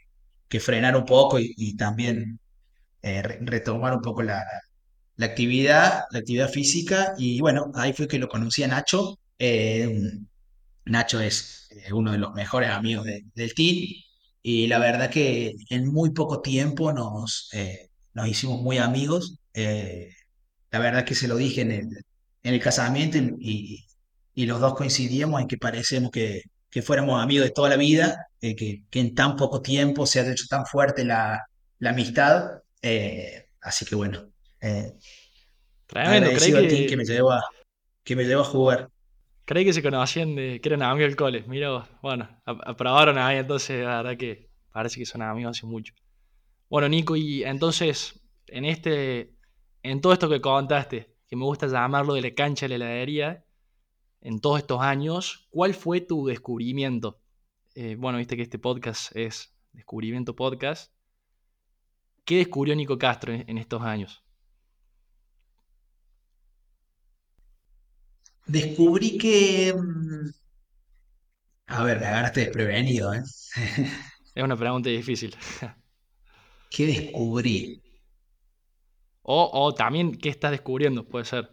que 0.48 0.60
frenar 0.60 0.96
un 0.96 1.04
poco 1.04 1.38
y, 1.40 1.76
también 1.76 2.40
eh, 3.02 3.22
re- 3.22 3.38
retomar 3.42 3.94
un 3.94 4.02
poco 4.02 4.22
la, 4.22 4.44
la 5.16 5.26
actividad, 5.26 6.04
la 6.10 6.20
actividad 6.20 6.50
física. 6.50 7.14
Y 7.18 7.40
bueno, 7.40 7.70
ahí 7.74 7.92
fue 7.92 8.08
que 8.08 8.18
lo 8.18 8.28
conocí 8.28 8.62
a 8.64 8.68
Nacho. 8.68 9.18
Eh, 9.38 10.00
Nacho 10.86 11.20
es 11.20 11.68
eh, 11.70 11.92
uno 11.92 12.12
de 12.12 12.18
los 12.18 12.34
mejores 12.34 12.70
amigos 12.70 13.04
de- 13.06 13.24
del 13.34 13.54
team 13.54 13.76
y 14.42 14.66
la 14.66 14.78
verdad 14.78 15.10
que 15.10 15.54
en 15.70 15.92
muy 15.92 16.10
poco 16.12 16.40
tiempo 16.40 16.92
nos, 16.92 17.48
nos 18.14 18.28
hicimos 18.28 18.60
muy 18.62 18.78
amigos. 18.78 19.38
Eh, 19.54 20.10
la 20.70 20.78
verdad 20.80 21.04
que 21.04 21.14
se 21.14 21.28
lo 21.28 21.36
dije 21.36 21.62
en 21.62 21.72
el, 21.72 21.86
en 22.42 22.54
el 22.54 22.60
casamiento 22.60 23.18
y, 23.18 23.36
y- 23.40 23.86
y 24.34 24.46
los 24.46 24.60
dos 24.60 24.74
coincidíamos 24.74 25.40
en 25.42 25.48
que 25.48 25.58
parecemos 25.58 26.10
que, 26.12 26.42
que 26.70 26.82
fuéramos 26.82 27.22
amigos 27.22 27.46
de 27.46 27.52
toda 27.52 27.68
la 27.70 27.76
vida, 27.76 28.26
eh, 28.40 28.54
que, 28.56 28.84
que 28.90 29.00
en 29.00 29.14
tan 29.14 29.36
poco 29.36 29.60
tiempo 29.62 30.06
se 30.06 30.20
ha 30.20 30.30
hecho 30.30 30.46
tan 30.48 30.66
fuerte 30.66 31.04
la, 31.04 31.44
la 31.78 31.90
amistad. 31.90 32.62
Eh, 32.82 33.46
así 33.60 33.84
que 33.84 33.94
bueno, 33.96 34.30
agradecido 36.02 36.58
a 36.58 36.66
ti 36.68 36.84
que 36.86 36.96
que, 36.96 36.96
me 36.96 37.04
llevó 37.04 37.32
a, 37.32 37.42
que 38.04 38.16
me 38.16 38.24
llevó 38.24 38.42
a 38.42 38.46
jugar. 38.46 38.90
creí 39.44 39.64
que 39.64 39.72
se 39.72 39.82
conocían 39.82 40.34
de 40.36 40.60
que 40.60 40.68
eran 40.68 40.82
amigos 40.82 41.10
del 41.10 41.16
cole. 41.16 41.44
Mira 41.46 41.70
vos, 41.70 41.88
bueno, 42.02 42.28
ap- 42.46 42.60
aprobaron 42.66 43.18
ahí, 43.18 43.38
entonces 43.38 43.84
la 43.84 43.98
verdad 44.02 44.16
que 44.16 44.48
parece 44.72 44.98
que 44.98 45.06
son 45.06 45.22
amigos 45.22 45.58
hace 45.58 45.66
mucho. 45.66 45.94
Bueno, 46.70 46.88
Nico, 46.88 47.16
y 47.16 47.42
entonces, 47.42 48.20
en 48.46 48.64
este, 48.64 49.34
en 49.82 50.00
todo 50.00 50.12
esto 50.12 50.28
que 50.28 50.40
contaste, 50.40 51.16
que 51.26 51.34
me 51.34 51.44
gusta 51.44 51.66
llamarlo 51.66 52.14
de 52.14 52.22
la 52.22 52.32
cancha 52.32 52.66
de 52.66 52.78
la 52.78 52.86
heladería, 52.86 53.44
en 54.20 54.40
todos 54.40 54.60
estos 54.60 54.80
años, 54.80 55.48
¿cuál 55.50 55.74
fue 55.74 56.00
tu 56.00 56.26
descubrimiento? 56.26 57.20
Eh, 57.74 57.96
bueno, 57.98 58.18
viste 58.18 58.36
que 58.36 58.42
este 58.42 58.60
podcast 58.60 59.16
es 59.16 59.52
Descubrimiento 59.72 60.36
Podcast. 60.36 60.94
¿Qué 62.24 62.36
descubrió 62.36 62.76
Nico 62.76 62.96
Castro 62.98 63.32
en, 63.32 63.50
en 63.50 63.58
estos 63.58 63.82
años? 63.82 64.22
Descubrí 68.46 69.18
que, 69.18 69.74
mm, 69.74 70.30
a 71.66 71.82
ver, 71.82 71.98
me 71.98 72.06
agarraste 72.06 72.40
desprevenido, 72.42 73.12
¿eh? 73.12 73.22
Es 74.36 74.44
una 74.44 74.56
pregunta 74.56 74.88
difícil. 74.88 75.36
¿Qué 76.70 76.86
descubrí? 76.86 77.82
O, 79.22 79.50
o 79.62 79.74
también, 79.74 80.14
¿qué 80.14 80.28
estás 80.28 80.50
descubriendo? 80.50 81.08
Puede 81.08 81.24
ser. 81.24 81.44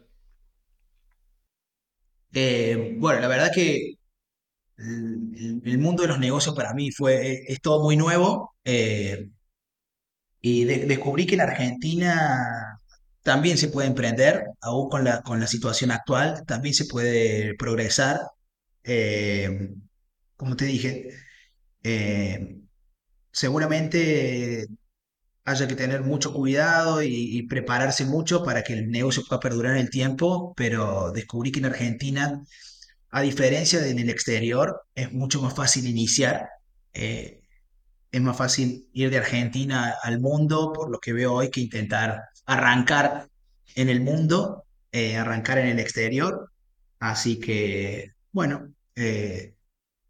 Eh, 2.32 2.94
bueno, 2.98 3.20
la 3.20 3.28
verdad 3.28 3.50
que 3.54 3.94
el, 4.78 5.62
el 5.64 5.78
mundo 5.78 6.02
de 6.02 6.08
los 6.10 6.18
negocios 6.20 6.54
para 6.56 6.74
mí 6.74 6.90
fue, 6.92 7.44
es 7.48 7.60
todo 7.62 7.82
muy 7.84 7.96
nuevo. 7.96 8.54
eh, 8.64 9.30
Y 10.40 10.64
de- 10.64 10.86
descubrí 10.86 11.26
que 11.26 11.34
en 11.34 11.40
Argentina 11.42 12.80
también 13.22 13.58
se 13.58 13.68
puede 13.68 13.88
emprender, 13.88 14.44
aún 14.60 14.88
con 14.88 15.04
la, 15.04 15.22
con 15.22 15.40
la 15.40 15.46
situación 15.46 15.90
actual, 15.90 16.44
también 16.46 16.74
se 16.74 16.86
puede 16.86 17.54
progresar. 17.56 18.20
Eh, 18.84 19.70
como 20.36 20.56
te 20.56 20.66
dije, 20.66 21.10
eh, 21.84 22.60
seguramente 23.32 24.68
haya 25.48 25.66
que 25.66 25.76
tener 25.76 26.02
mucho 26.02 26.32
cuidado 26.32 27.02
y, 27.02 27.42
prepararse 27.44 28.04
mucho 28.04 28.44
para 28.44 28.62
que 28.62 28.74
el 28.74 28.90
negocio 28.90 29.22
pueda 29.26 29.40
perdurar 29.40 29.72
en 29.76 29.82
el 29.82 29.90
tiempo, 29.90 30.52
pero 30.56 31.10
descubrí 31.12 31.50
que 31.50 31.60
en 31.60 31.66
Argentina, 31.66 32.44
a 33.10 33.22
diferencia 33.22 33.80
de 33.80 33.90
en 33.90 33.98
el 33.98 34.10
exterior, 34.10 34.82
es 34.94 35.12
mucho 35.12 35.40
más 35.40 35.54
fácil 35.54 35.86
iniciar. 35.86 36.48
Eh, 36.92 37.40
es 38.12 38.20
más 38.20 38.36
fácil 38.36 38.88
ir 38.92 39.10
de 39.10 39.18
Argentina 39.18 39.94
al 40.02 40.20
mundo, 40.20 40.72
por 40.74 40.90
lo 40.90 40.98
que 40.98 41.12
veo 41.14 41.32
hoy, 41.34 41.50
que 41.50 41.60
intentar 41.60 42.24
arrancar 42.46 43.28
en 43.74 43.88
el 43.88 44.00
mundo, 44.00 44.64
eh, 44.92 45.16
arrancar 45.16 45.58
en 45.58 45.68
el 45.68 45.78
exterior. 45.78 46.52
Así 47.00 47.38
que, 47.40 48.12
bueno, 48.32 48.74
eh, 48.96 49.54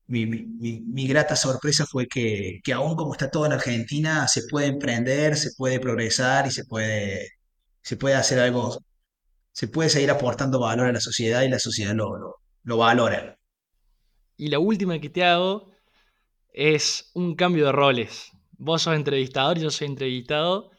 mi, 0.09 0.27
mi- 0.27 0.81
mi- 0.83 1.07
grata 1.09 1.37
sorpresa 1.37 1.87
fue 1.87 2.07
que, 2.09 2.61
que 2.65 2.73
aún 2.73 2.97
como 2.97 3.13
está 3.13 3.31
todo 3.31 3.47
en 3.47 3.53
Argentina, 3.53 4.29
se 4.29 4.43
puede 4.51 4.67
emprender, 4.69 5.37
se 5.37 5.51
puede 5.57 5.81
progresar 5.81 6.47
y 6.47 6.51
se 6.51 6.65
puede, 6.67 7.31
se 7.83 7.97
puede 7.97 8.17
hacer 8.17 8.41
algo, 8.41 8.79
se 9.53 9.69
puede 9.69 9.91
seguir 9.91 10.11
aportando 10.13 10.61
valor 10.61 10.89
a 10.89 10.93
la 10.93 11.01
sociedad 11.01 11.43
y 11.43 11.51
la 11.51 11.59
sociedad 11.61 11.95
lo, 11.95 12.17
lo, 12.19 12.37
lo 12.65 12.79
valora. 12.79 13.39
Y 14.39 14.49
la 14.49 14.59
última 14.59 14.99
que 15.01 15.11
te 15.11 15.23
hago 15.25 15.71
es 16.53 17.11
un 17.15 17.37
cambio 17.37 17.67
de 17.67 17.73
roles. 17.73 18.31
Vos 18.59 18.83
sos 18.83 18.97
entrevistador, 18.97 19.59
yo 19.59 19.71
soy 19.71 19.89
entrevistado 19.89 20.71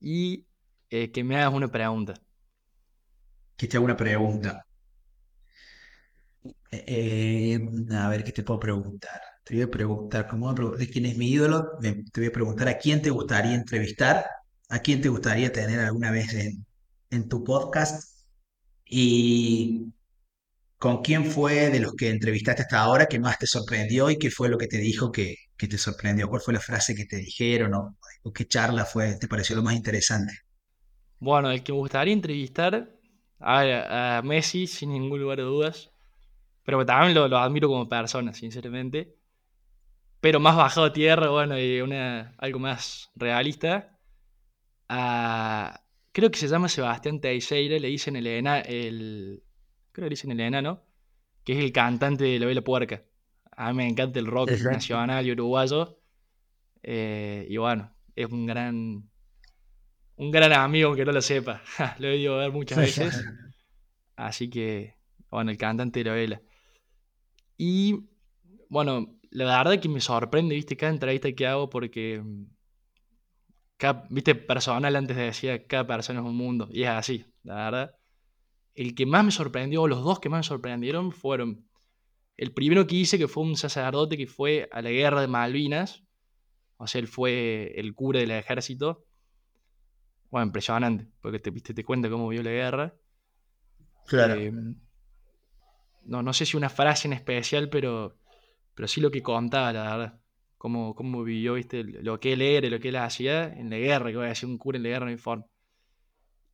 y 0.00 0.46
eh, 0.90 1.12
que 1.12 1.24
me 1.24 1.36
hagas 1.36 1.54
una 1.54 1.68
pregunta. 1.70 2.14
Que 3.58 3.66
te 3.68 3.76
hago 3.76 3.84
una 3.84 3.96
pregunta. 3.98 4.66
Eh, 6.70 7.58
a 7.92 8.08
ver, 8.08 8.24
¿qué 8.24 8.32
te 8.32 8.42
puedo 8.42 8.60
preguntar? 8.60 9.20
Te 9.44 9.54
voy 9.54 9.62
a 9.64 9.70
preguntar, 9.70 10.26
¿cómo 10.28 10.52
de 10.54 10.88
quién 10.88 11.06
es 11.06 11.16
mi 11.16 11.30
ídolo? 11.30 11.72
Te 11.80 12.20
voy 12.20 12.26
a 12.28 12.32
preguntar 12.32 12.68
a 12.68 12.78
quién 12.78 13.00
te 13.02 13.10
gustaría 13.10 13.54
entrevistar, 13.54 14.26
a 14.68 14.78
quién 14.80 15.00
te 15.00 15.08
gustaría 15.08 15.52
tener 15.52 15.78
alguna 15.80 16.10
vez 16.10 16.34
en, 16.34 16.66
en 17.10 17.28
tu 17.28 17.44
podcast 17.44 18.24
y 18.86 19.92
con 20.78 21.02
quién 21.02 21.26
fue 21.26 21.70
de 21.70 21.80
los 21.80 21.94
que 21.94 22.10
entrevistaste 22.10 22.62
hasta 22.62 22.80
ahora 22.80 23.06
que 23.06 23.20
más 23.20 23.38
te 23.38 23.46
sorprendió 23.46 24.10
y 24.10 24.18
qué 24.18 24.30
fue 24.30 24.48
lo 24.48 24.58
que 24.58 24.68
te 24.68 24.78
dijo 24.78 25.12
que, 25.12 25.36
que 25.56 25.68
te 25.68 25.78
sorprendió, 25.78 26.28
cuál 26.28 26.42
fue 26.42 26.54
la 26.54 26.60
frase 26.60 26.94
que 26.94 27.06
te 27.06 27.16
dijeron 27.18 27.74
o, 27.74 27.98
o 28.24 28.32
qué 28.32 28.46
charla 28.48 28.84
fue, 28.86 29.16
te 29.16 29.28
pareció 29.28 29.56
lo 29.56 29.62
más 29.62 29.76
interesante. 29.76 30.32
Bueno, 31.18 31.50
el 31.50 31.62
que 31.62 31.72
me 31.72 31.78
gustaría 31.78 32.12
entrevistar 32.12 32.90
a, 33.40 34.18
a 34.18 34.22
Messi, 34.22 34.66
sin 34.66 34.90
ningún 34.92 35.20
lugar 35.20 35.38
de 35.38 35.44
dudas, 35.44 35.90
pero 36.66 36.86
también 36.86 37.14
lo, 37.14 37.28
lo 37.28 37.38
admiro 37.38 37.68
como 37.68 37.88
persona, 37.88 38.34
sinceramente. 38.34 39.16
Pero 40.20 40.40
más 40.40 40.56
bajado 40.56 40.86
a 40.86 40.92
tierra, 40.92 41.28
bueno, 41.30 41.58
y 41.58 41.80
una, 41.80 42.34
algo 42.38 42.58
más 42.58 43.10
realista. 43.14 43.98
a- 44.88 45.82
creo 46.12 46.30
que 46.30 46.38
se 46.38 46.48
llama 46.48 46.68
Sebastián 46.68 47.20
Teixeira, 47.20 47.78
le 47.78 47.88
dicen 47.88 48.16
el, 48.16 48.26
ena- 48.26 48.60
el 48.60 49.42
creo 49.92 50.04
que 50.06 50.10
le 50.10 50.16
dicen 50.16 50.32
el 50.32 50.40
enano, 50.40 50.82
que 51.44 51.54
es 51.54 51.60
el 51.60 51.72
cantante 51.72 52.24
de 52.24 52.38
La 52.40 52.46
Vela 52.46 52.62
Puerca. 52.62 53.04
A 53.52 53.72
mí 53.72 53.78
me 53.78 53.88
encanta 53.88 54.18
el 54.20 54.26
rock 54.26 54.50
Exacto. 54.50 54.70
nacional 54.70 55.26
y 55.26 55.32
uruguayo. 55.32 55.98
eh, 56.84 57.46
y 57.50 57.58
bueno, 57.58 57.94
es 58.16 58.26
un 58.32 58.46
gran, 58.46 59.10
un 60.16 60.30
gran 60.30 60.52
amigo, 60.52 60.88
aunque 60.88 61.04
no 61.04 61.12
lo 61.12 61.22
sepa. 61.22 61.62
lo 61.98 62.08
he 62.08 62.16
ido 62.16 62.34
a 62.36 62.38
ver 62.38 62.52
muchas 62.52 62.78
veces. 62.78 63.24
Así 64.16 64.50
que, 64.50 64.96
bueno, 65.30 65.50
el 65.50 65.58
cantante 65.58 66.00
de 66.00 66.10
La 66.10 66.16
Vela. 66.16 66.42
Y, 67.56 68.08
bueno, 68.68 69.18
la 69.30 69.44
verdad 69.58 69.80
que 69.80 69.88
me 69.88 70.00
sorprende, 70.00 70.54
viste, 70.54 70.76
cada 70.76 70.92
entrevista 70.92 71.32
que 71.32 71.46
hago 71.46 71.68
porque, 71.70 72.20
mm, 72.22 72.44
cada, 73.76 74.06
viste, 74.10 74.34
personal 74.34 74.96
antes 74.96 75.16
decía, 75.16 75.66
cada 75.66 75.86
persona 75.86 76.20
es 76.20 76.26
un 76.26 76.36
mundo. 76.36 76.68
Y 76.70 76.82
es 76.82 76.88
así, 76.88 77.26
la 77.42 77.54
verdad. 77.56 77.94
El 78.74 78.94
que 78.94 79.06
más 79.06 79.24
me 79.24 79.30
sorprendió, 79.30 79.82
o 79.82 79.88
los 79.88 80.02
dos 80.04 80.20
que 80.20 80.28
más 80.28 80.40
me 80.40 80.44
sorprendieron, 80.44 81.12
fueron 81.12 81.66
el 82.36 82.52
primero 82.52 82.86
que 82.86 82.96
hice, 82.96 83.18
que 83.18 83.28
fue 83.28 83.44
un 83.44 83.56
sacerdote 83.56 84.16
que 84.16 84.26
fue 84.26 84.68
a 84.72 84.82
la 84.82 84.90
guerra 84.90 85.20
de 85.20 85.28
Malvinas. 85.28 86.04
O 86.76 86.86
sea, 86.86 87.00
él 87.00 87.08
fue 87.08 87.72
el 87.76 87.94
cura 87.94 88.20
del 88.20 88.30
ejército. 88.32 89.04
Bueno, 90.30 90.46
impresionante, 90.46 91.08
porque 91.22 91.38
te, 91.38 91.50
viste, 91.50 91.72
te 91.72 91.84
cuenta 91.84 92.10
cómo 92.10 92.28
vio 92.28 92.42
la 92.42 92.50
guerra. 92.50 92.94
Claro, 94.06 94.34
Eh, 94.34 94.52
no, 96.06 96.22
no 96.22 96.32
sé 96.32 96.46
si 96.46 96.56
una 96.56 96.68
frase 96.68 97.08
en 97.08 97.12
especial, 97.12 97.68
pero, 97.68 98.16
pero 98.74 98.88
sí 98.88 99.00
lo 99.00 99.10
que 99.10 99.22
contaba, 99.22 99.72
la 99.72 99.82
verdad. 99.82 100.20
Cómo, 100.58 100.94
cómo 100.94 101.22
vivió, 101.22 101.54
viste, 101.54 101.84
lo 101.84 102.18
que 102.18 102.32
él 102.32 102.42
era, 102.42 102.66
y 102.66 102.70
lo 102.70 102.80
que 102.80 102.88
él 102.88 102.96
hacía 102.96 103.44
en 103.44 103.70
la 103.70 103.76
guerra, 103.76 104.10
que 104.10 104.16
voy 104.16 104.26
a 104.26 104.30
decir 104.30 104.48
un 104.48 104.58
cura 104.58 104.76
en 104.76 104.84
la 104.84 104.88
guerra, 104.88 105.06
no 105.06 105.10
hay 105.10 105.18
forma. 105.18 105.46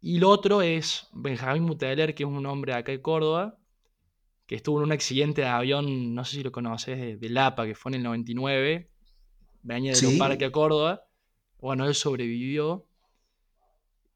Y 0.01 0.19
lo 0.19 0.29
otro 0.31 0.63
es 0.63 1.09
Benjamín 1.13 1.63
Muteler, 1.63 2.15
que 2.15 2.25
es 2.25 2.29
un 2.29 2.45
hombre 2.45 2.75
acá 2.75 2.91
de 2.91 3.01
Córdoba, 3.01 3.59
que 4.47 4.57
estuvo 4.57 4.79
en 4.79 4.87
un 4.87 4.93
accidente 4.93 5.43
de 5.43 5.47
avión, 5.47 6.15
no 6.15 6.25
sé 6.25 6.37
si 6.37 6.43
lo 6.43 6.51
conoces, 6.51 6.99
de, 6.99 7.17
de 7.17 7.29
Lapa, 7.29 7.65
que 7.65 7.77
fue 7.77 7.91
en 7.91 7.97
el 7.97 8.03
99, 8.03 8.91
venía 9.63 9.93
de 9.93 9.97
sí, 9.97 10.19
Parque 10.19 10.47
a 10.47 10.53
Córdoba. 10.53 11.05
Bueno, 11.61 11.87
él 11.87 11.95
sobrevivió 11.95 12.87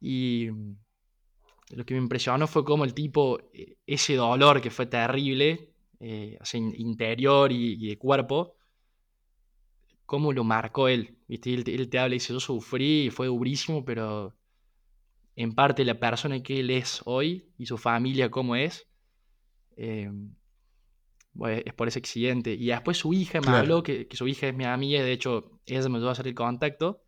y 0.00 0.50
lo 1.70 1.84
que 1.84 1.94
me 1.94 2.00
impresionó 2.00 2.46
fue 2.46 2.64
cómo 2.64 2.84
el 2.84 2.94
tipo, 2.94 3.38
eh, 3.52 3.76
ese 3.86 4.14
dolor 4.14 4.60
que 4.60 4.70
fue 4.70 4.86
terrible, 4.86 5.70
eh, 6.00 6.38
o 6.40 6.44
sea, 6.44 6.58
in- 6.58 6.74
interior 6.76 7.52
y, 7.52 7.74
y 7.74 7.88
de 7.88 7.98
cuerpo, 7.98 8.54
cómo 10.06 10.32
lo 10.32 10.44
marcó 10.44 10.88
él. 10.88 11.16
¿Viste? 11.28 11.52
Él, 11.54 11.64
te- 11.64 11.74
él 11.74 11.88
te 11.88 11.98
habla 11.98 12.14
y 12.14 12.18
dice, 12.18 12.32
yo 12.32 12.40
sufrí, 12.40 13.10
fue 13.10 13.26
durísimo, 13.26 13.84
pero 13.84 14.34
en 15.36 15.54
parte 15.54 15.84
la 15.84 15.98
persona 16.00 16.42
que 16.42 16.60
él 16.60 16.70
es 16.70 17.02
hoy 17.04 17.52
y 17.58 17.66
su 17.66 17.78
familia 17.78 18.30
como 18.30 18.56
es, 18.56 18.88
eh, 19.76 20.10
bueno, 21.32 21.62
es 21.64 21.74
por 21.74 21.88
ese 21.88 21.98
accidente. 21.98 22.52
Y 22.54 22.66
después 22.66 22.96
su 22.98 23.12
hija 23.12 23.40
me 23.40 23.46
claro. 23.46 23.58
habló, 23.60 23.82
que, 23.82 24.06
que 24.08 24.16
su 24.16 24.26
hija 24.28 24.48
es 24.48 24.54
mi 24.54 24.64
amiga, 24.64 25.02
de 25.02 25.12
hecho, 25.12 25.60
ella 25.66 25.88
me 25.88 25.96
ayudó 25.98 26.08
a 26.08 26.12
hacer 26.12 26.26
el 26.28 26.34
contacto. 26.34 27.02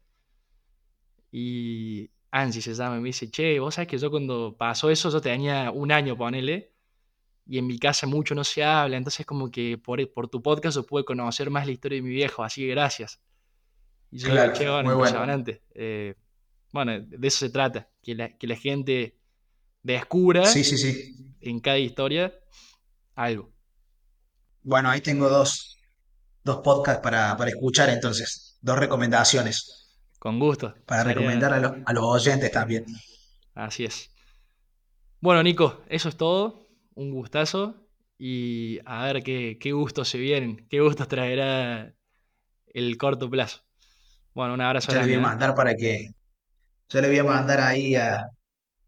Y 1.31 2.11
Angie 2.31 2.63
se 2.63 2.75
llama, 2.75 2.97
y 2.99 3.01
me 3.01 3.07
dice, 3.09 3.31
che, 3.31 3.59
vos 3.61 3.75
sabés 3.75 3.89
que 3.89 3.99
yo 3.99 4.11
cuando 4.11 4.57
pasó 4.57 4.91
eso, 4.91 5.11
yo 5.11 5.21
tenía 5.21 5.71
un 5.71 5.93
año, 5.93 6.17
ponele, 6.17 6.75
y 7.47 7.59
en 7.59 7.67
mi 7.67 7.79
casa 7.79 8.07
mucho 8.07 8.35
no 8.35 8.45
se 8.45 8.63
habla, 8.65 8.97
entonces 8.97 9.25
como 9.27 9.51
que 9.51 9.79
por, 9.79 10.13
por 10.13 10.29
tu 10.29 10.43
podcast 10.43 10.77
yo 10.77 10.87
pude 10.87 11.05
conocer 11.05 11.51
más 11.51 11.67
la 11.67 11.73
historia 11.73 11.97
de 11.97 12.03
mi 12.03 12.11
viejo, 12.11 12.43
así 12.45 12.63
que 12.63 12.69
gracias. 12.69 13.21
Y 14.11 14.19
yo 14.19 14.29
Claro, 14.31 14.53
che, 14.53 14.69
bueno, 14.69 14.83
muy 14.85 14.95
bueno. 14.95 15.23
impresionante. 15.23 15.63
Eh, 15.75 16.15
bueno, 16.73 17.01
de 17.01 17.29
eso 17.29 17.39
se 17.41 17.51
trata, 17.51 17.89
que 18.03 18.15
la, 18.15 18.37
que 18.37 18.47
la 18.47 18.57
gente 18.57 19.19
descubra 19.83 20.45
Sí, 20.47 20.65
sí, 20.65 20.77
sí. 20.79 21.35
en 21.41 21.61
cada 21.61 21.79
historia 21.79 22.35
algo. 23.15 23.53
Bueno, 24.63 24.91
ahí 24.91 25.01
tengo 25.01 25.29
dos, 25.29 25.77
dos 26.45 26.59
podcasts 26.59 27.03
para, 27.03 27.37
para 27.37 27.51
escuchar 27.51 27.89
entonces, 27.91 28.59
dos 28.61 28.79
recomendaciones. 28.79 29.78
Con 30.19 30.39
gusto. 30.39 30.75
Para 30.87 31.05
recomendar 31.05 31.53
a, 31.53 31.83
a 31.85 31.93
los 31.93 32.05
oyentes 32.05 32.51
también. 32.51 32.87
Así 33.55 33.85
es. 33.85 34.11
Bueno, 35.21 35.43
Nico, 35.43 35.83
eso 35.89 36.09
es 36.09 36.17
todo. 36.17 36.69
Un 36.95 37.11
gustazo. 37.13 37.89
Y 38.19 38.81
a 38.85 39.05
ver 39.05 39.23
qué, 39.23 39.59
qué 39.61 39.73
gustos 39.73 40.09
se 40.09 40.19
vienen, 40.19 40.67
qué 40.69 40.81
gustos 40.81 41.07
traerá 41.07 41.95
el 42.67 42.99
corto 42.99 43.31
plazo. 43.31 43.61
Bueno, 44.35 44.55
un 44.55 44.61
abrazo. 44.61 44.91
Ya 44.93 44.99
le 44.99 45.05
voy 45.05 45.15
a 45.15 45.19
¿eh? 45.19 45.21
mandar 45.21 45.55
para 45.55 45.75
que. 45.75 46.09
Ya 46.89 47.01
le 47.01 47.09
voy 47.09 47.19
a 47.19 47.25
mandar 47.25 47.61
ahí 47.61 47.95
a, 47.95 48.27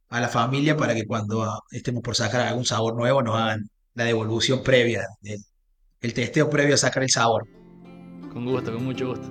a 0.09 0.21
la 0.21 0.29
familia 0.29 0.77
para 0.77 0.95
que 0.95 1.07
cuando 1.07 1.63
estemos 1.71 2.03
por 2.03 2.17
sacar 2.17 2.41
algún 2.41 2.65
sabor 2.65 2.97
nuevo 2.97 3.23
nos 3.23 3.37
hagan 3.37 3.69
la 3.95 4.05
devolución 4.05 4.63
previa, 4.63 5.07
el, 5.23 5.45
el 6.01 6.15
testeo 6.15 6.49
previo 6.51 6.75
a 6.75 6.79
sacar 6.79 7.03
el 7.03 7.11
sabor. 7.11 7.47
Con 8.33 8.47
gusto, 8.47 8.73
con 8.73 8.85
mucho 8.85 9.09
gusto. 9.09 9.31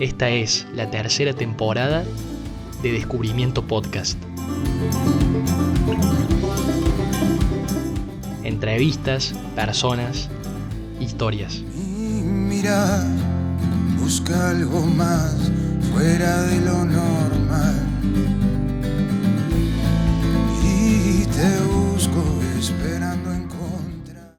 Esta 0.00 0.30
es 0.30 0.64
la 0.76 0.88
tercera 0.90 1.32
temporada 1.32 2.04
de 2.82 2.92
Descubrimiento 2.92 3.66
Podcast. 3.66 4.16
Entrevistas, 8.44 9.34
personas, 9.56 10.28
historias. 11.00 11.56
Y 11.74 12.22
mira, 12.22 13.04
busca 13.98 14.50
algo 14.50 14.86
más 14.86 15.50
fuera 15.92 16.42
de 16.42 16.60
lo 16.60 16.84
normal 16.84 17.87